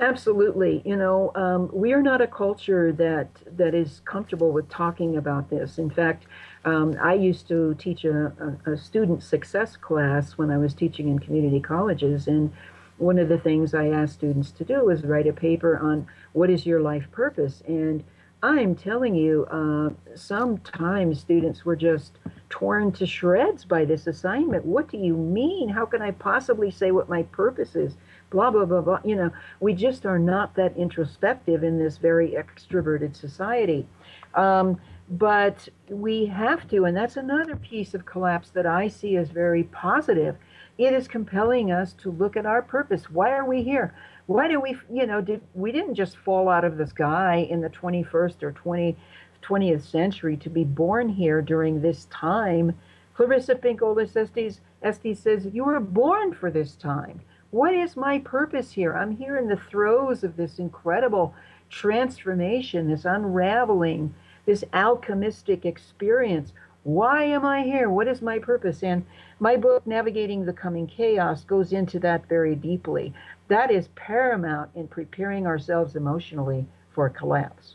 Absolutely. 0.00 0.80
You 0.86 0.96
know, 0.96 1.30
um, 1.34 1.68
we 1.74 1.92
are 1.92 2.00
not 2.00 2.22
a 2.22 2.26
culture 2.26 2.90
that 2.92 3.28
that 3.58 3.74
is 3.74 4.00
comfortable 4.06 4.50
with 4.50 4.66
talking 4.70 5.18
about 5.18 5.50
this. 5.50 5.76
In 5.76 5.90
fact, 5.90 6.24
um, 6.64 6.96
I 7.02 7.12
used 7.12 7.46
to 7.48 7.74
teach 7.74 8.04
a, 8.04 8.32
a, 8.66 8.72
a, 8.72 8.76
student 8.78 9.22
success 9.22 9.76
class 9.76 10.38
when 10.38 10.50
I 10.50 10.56
was 10.56 10.72
teaching 10.72 11.08
in 11.08 11.18
community 11.18 11.60
colleges, 11.60 12.28
and 12.28 12.50
one 12.96 13.18
of 13.18 13.28
the 13.28 13.38
things 13.38 13.74
I 13.74 13.88
asked 13.88 14.14
students 14.14 14.50
to 14.52 14.64
do 14.64 14.86
was 14.86 15.04
write 15.04 15.26
a 15.26 15.34
paper 15.34 15.78
on 15.78 16.06
what 16.32 16.48
is 16.48 16.64
your 16.64 16.80
life 16.80 17.06
purpose. 17.12 17.62
And 17.66 18.02
I'm 18.42 18.74
telling 18.74 19.14
you, 19.14 19.44
uh, 19.50 19.90
sometimes 20.14 21.20
students 21.20 21.66
were 21.66 21.76
just 21.76 22.18
torn 22.48 22.92
to 22.92 23.06
shreds 23.06 23.66
by 23.66 23.84
this 23.84 24.06
assignment. 24.06 24.64
What 24.64 24.88
do 24.88 24.96
you 24.96 25.14
mean? 25.14 25.68
How 25.68 25.84
can 25.84 26.00
I 26.00 26.12
possibly 26.12 26.70
say 26.70 26.90
what 26.90 27.08
my 27.08 27.22
purpose 27.24 27.76
is? 27.76 27.96
Blah, 28.30 28.50
blah, 28.50 28.64
blah, 28.64 28.80
blah. 28.80 29.00
You 29.04 29.16
know, 29.16 29.30
we 29.60 29.74
just 29.74 30.06
are 30.06 30.18
not 30.18 30.54
that 30.56 30.76
introspective 30.76 31.62
in 31.62 31.78
this 31.78 31.98
very 31.98 32.30
extroverted 32.30 33.16
society. 33.16 33.86
Um, 34.34 34.80
but 35.08 35.68
we 35.88 36.26
have 36.26 36.68
to, 36.68 36.84
and 36.84 36.96
that's 36.96 37.16
another 37.16 37.56
piece 37.56 37.94
of 37.94 38.06
collapse 38.06 38.50
that 38.50 38.66
I 38.66 38.86
see 38.88 39.16
as 39.16 39.30
very 39.30 39.64
positive. 39.64 40.36
It 40.78 40.94
is 40.94 41.08
compelling 41.08 41.72
us 41.72 41.92
to 41.94 42.10
look 42.10 42.36
at 42.36 42.46
our 42.46 42.62
purpose. 42.62 43.10
Why 43.10 43.32
are 43.32 43.44
we 43.44 43.62
here? 43.62 43.92
Why 44.26 44.46
do 44.46 44.60
we, 44.60 44.76
you 44.90 45.06
know, 45.06 45.20
did 45.20 45.40
we 45.54 45.72
didn't 45.72 45.96
just 45.96 46.16
fall 46.16 46.48
out 46.48 46.64
of 46.64 46.76
the 46.78 46.86
sky 46.86 47.48
in 47.50 47.60
the 47.60 47.68
21st 47.68 48.42
or 48.44 48.52
20, 48.52 48.96
20th 49.42 49.82
century 49.82 50.36
to 50.36 50.50
be 50.50 50.64
born 50.64 51.08
here 51.08 51.42
during 51.42 51.80
this 51.80 52.06
time. 52.06 52.78
Clarissa 53.14 53.54
Pinkola 53.54 54.04
Estes, 54.04 54.60
Estes 54.82 55.18
says, 55.18 55.48
You 55.52 55.64
were 55.64 55.80
born 55.80 56.32
for 56.32 56.50
this 56.50 56.74
time. 56.76 57.20
What 57.50 57.74
is 57.74 57.96
my 57.96 58.20
purpose 58.20 58.70
here? 58.70 58.96
I'm 58.96 59.10
here 59.10 59.36
in 59.36 59.48
the 59.48 59.56
throes 59.56 60.22
of 60.22 60.36
this 60.36 60.60
incredible 60.60 61.34
transformation, 61.68 62.88
this 62.88 63.04
unraveling, 63.04 64.14
this 64.46 64.62
alchemistic 64.72 65.64
experience. 65.64 66.52
Why 66.84 67.24
am 67.24 67.44
I 67.44 67.62
here? 67.62 67.90
What 67.90 68.06
is 68.06 68.22
my 68.22 68.38
purpose? 68.38 68.84
And 68.84 69.04
my 69.40 69.56
book, 69.56 69.84
Navigating 69.84 70.44
the 70.44 70.52
Coming 70.52 70.86
Chaos, 70.86 71.42
goes 71.42 71.72
into 71.72 71.98
that 71.98 72.28
very 72.28 72.54
deeply. 72.54 73.12
That 73.48 73.72
is 73.72 73.88
paramount 73.96 74.70
in 74.76 74.86
preparing 74.86 75.44
ourselves 75.44 75.96
emotionally 75.96 76.66
for 76.92 77.08
collapse. 77.08 77.74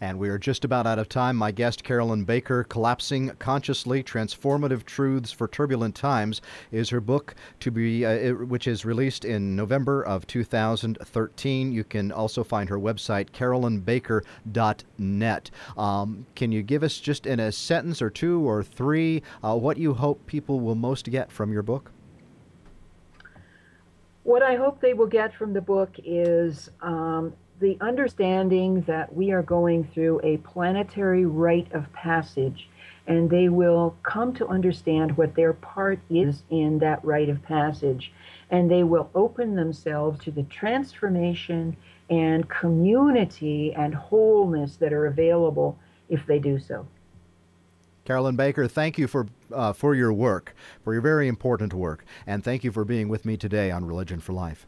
And 0.00 0.18
we 0.18 0.28
are 0.28 0.38
just 0.38 0.64
about 0.64 0.86
out 0.86 0.98
of 0.98 1.08
time. 1.08 1.36
My 1.36 1.50
guest, 1.50 1.84
Carolyn 1.84 2.24
Baker, 2.24 2.64
Collapsing 2.64 3.30
Consciously 3.38 4.02
Transformative 4.02 4.84
Truths 4.84 5.32
for 5.32 5.48
Turbulent 5.48 5.94
Times, 5.94 6.42
is 6.72 6.90
her 6.90 7.00
book, 7.00 7.34
to 7.60 7.70
be, 7.70 8.04
uh, 8.04 8.34
which 8.34 8.66
is 8.66 8.84
released 8.84 9.24
in 9.24 9.56
November 9.56 10.02
of 10.02 10.26
2013. 10.26 11.72
You 11.72 11.84
can 11.84 12.12
also 12.12 12.44
find 12.44 12.68
her 12.68 12.78
website, 12.78 13.30
carolynbaker.net. 13.30 15.50
Um, 15.76 16.26
can 16.34 16.52
you 16.52 16.62
give 16.62 16.82
us 16.82 16.98
just 16.98 17.26
in 17.26 17.40
a 17.40 17.52
sentence 17.52 18.02
or 18.02 18.10
two 18.10 18.48
or 18.48 18.62
three 18.62 19.22
uh, 19.42 19.56
what 19.56 19.78
you 19.78 19.94
hope 19.94 20.26
people 20.26 20.60
will 20.60 20.74
most 20.74 21.10
get 21.10 21.30
from 21.30 21.52
your 21.52 21.62
book? 21.62 21.90
What 24.24 24.42
I 24.42 24.56
hope 24.56 24.80
they 24.80 24.94
will 24.94 25.06
get 25.06 25.34
from 25.34 25.52
the 25.52 25.60
book 25.60 25.90
is 26.02 26.70
um, 26.80 27.34
the 27.60 27.76
understanding 27.80 28.82
that 28.82 29.14
we 29.14 29.30
are 29.30 29.42
going 29.42 29.84
through 29.84 30.20
a 30.22 30.38
planetary 30.38 31.24
rite 31.24 31.72
of 31.72 31.92
passage 31.92 32.68
and 33.06 33.28
they 33.28 33.48
will 33.48 33.96
come 34.02 34.34
to 34.34 34.46
understand 34.48 35.16
what 35.16 35.34
their 35.34 35.52
part 35.52 36.00
is 36.10 36.42
in 36.50 36.78
that 36.78 37.04
rite 37.04 37.28
of 37.28 37.42
passage 37.42 38.12
and 38.50 38.70
they 38.70 38.82
will 38.82 39.10
open 39.14 39.54
themselves 39.54 40.22
to 40.24 40.30
the 40.30 40.42
transformation 40.44 41.76
and 42.10 42.48
community 42.48 43.72
and 43.74 43.94
wholeness 43.94 44.76
that 44.76 44.92
are 44.92 45.06
available 45.06 45.78
if 46.08 46.26
they 46.26 46.38
do 46.38 46.58
so. 46.58 46.86
Carolyn 48.04 48.36
Baker, 48.36 48.68
thank 48.68 48.98
you 48.98 49.08
for 49.08 49.26
uh, 49.50 49.72
for 49.72 49.94
your 49.94 50.12
work, 50.12 50.54
for 50.82 50.92
your 50.92 51.00
very 51.00 51.26
important 51.26 51.72
work, 51.72 52.04
and 52.26 52.44
thank 52.44 52.62
you 52.62 52.70
for 52.70 52.84
being 52.84 53.08
with 53.08 53.24
me 53.24 53.36
today 53.36 53.70
on 53.70 53.86
Religion 53.86 54.20
for 54.20 54.34
Life. 54.34 54.66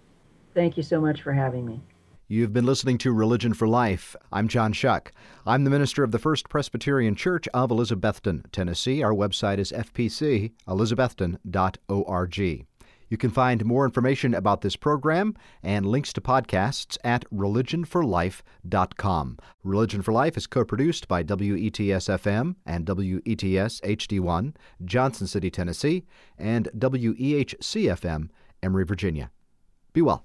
Thank 0.55 0.79
you 0.79 0.83
so 0.83 1.03
much 1.03 1.21
for 1.21 1.35
having 1.35 1.67
me. 1.67 1.83
You've 2.29 2.53
been 2.53 2.67
listening 2.67 2.99
to 2.99 3.13
Religion 3.13 3.55
for 3.55 3.69
Life. 3.69 4.17
I'm 4.33 4.49
John 4.49 4.73
Shuck. 4.73 5.13
I'm 5.47 5.63
the 5.63 5.71
minister 5.71 6.03
of 6.03 6.11
the 6.11 6.19
First 6.19 6.49
Presbyterian 6.49 7.15
Church 7.15 7.47
of 7.55 7.71
Elizabethton, 7.71 8.51
Tennessee. 8.51 9.01
Our 9.01 9.13
website 9.13 9.59
is 9.59 9.71
fpcelizabethton.org. 9.71 12.67
You 13.09 13.17
can 13.17 13.31
find 13.31 13.65
more 13.65 13.85
information 13.85 14.35
about 14.35 14.63
this 14.63 14.75
program 14.75 15.37
and 15.63 15.87
links 15.87 16.13
to 16.15 16.21
podcasts 16.21 16.99
at 17.05 17.25
religionforlife.com. 17.31 19.39
Religion 19.63 20.03
for 20.03 20.13
Life 20.13 20.37
is 20.37 20.49
co 20.49 20.65
produced 20.65 21.07
by 21.07 21.23
WETS 21.23 22.09
FM 22.09 22.57
and 22.67 22.89
WETS 22.89 23.81
HD1, 23.83 24.57
Johnson 24.85 25.29
City, 25.29 25.49
Tennessee, 25.49 26.05
and 26.37 26.69
WEHC 26.77 27.85
FM, 27.85 28.31
Emory, 28.65 28.85
Virginia. 28.85 29.31
Be 29.93 30.03
well. 30.03 30.25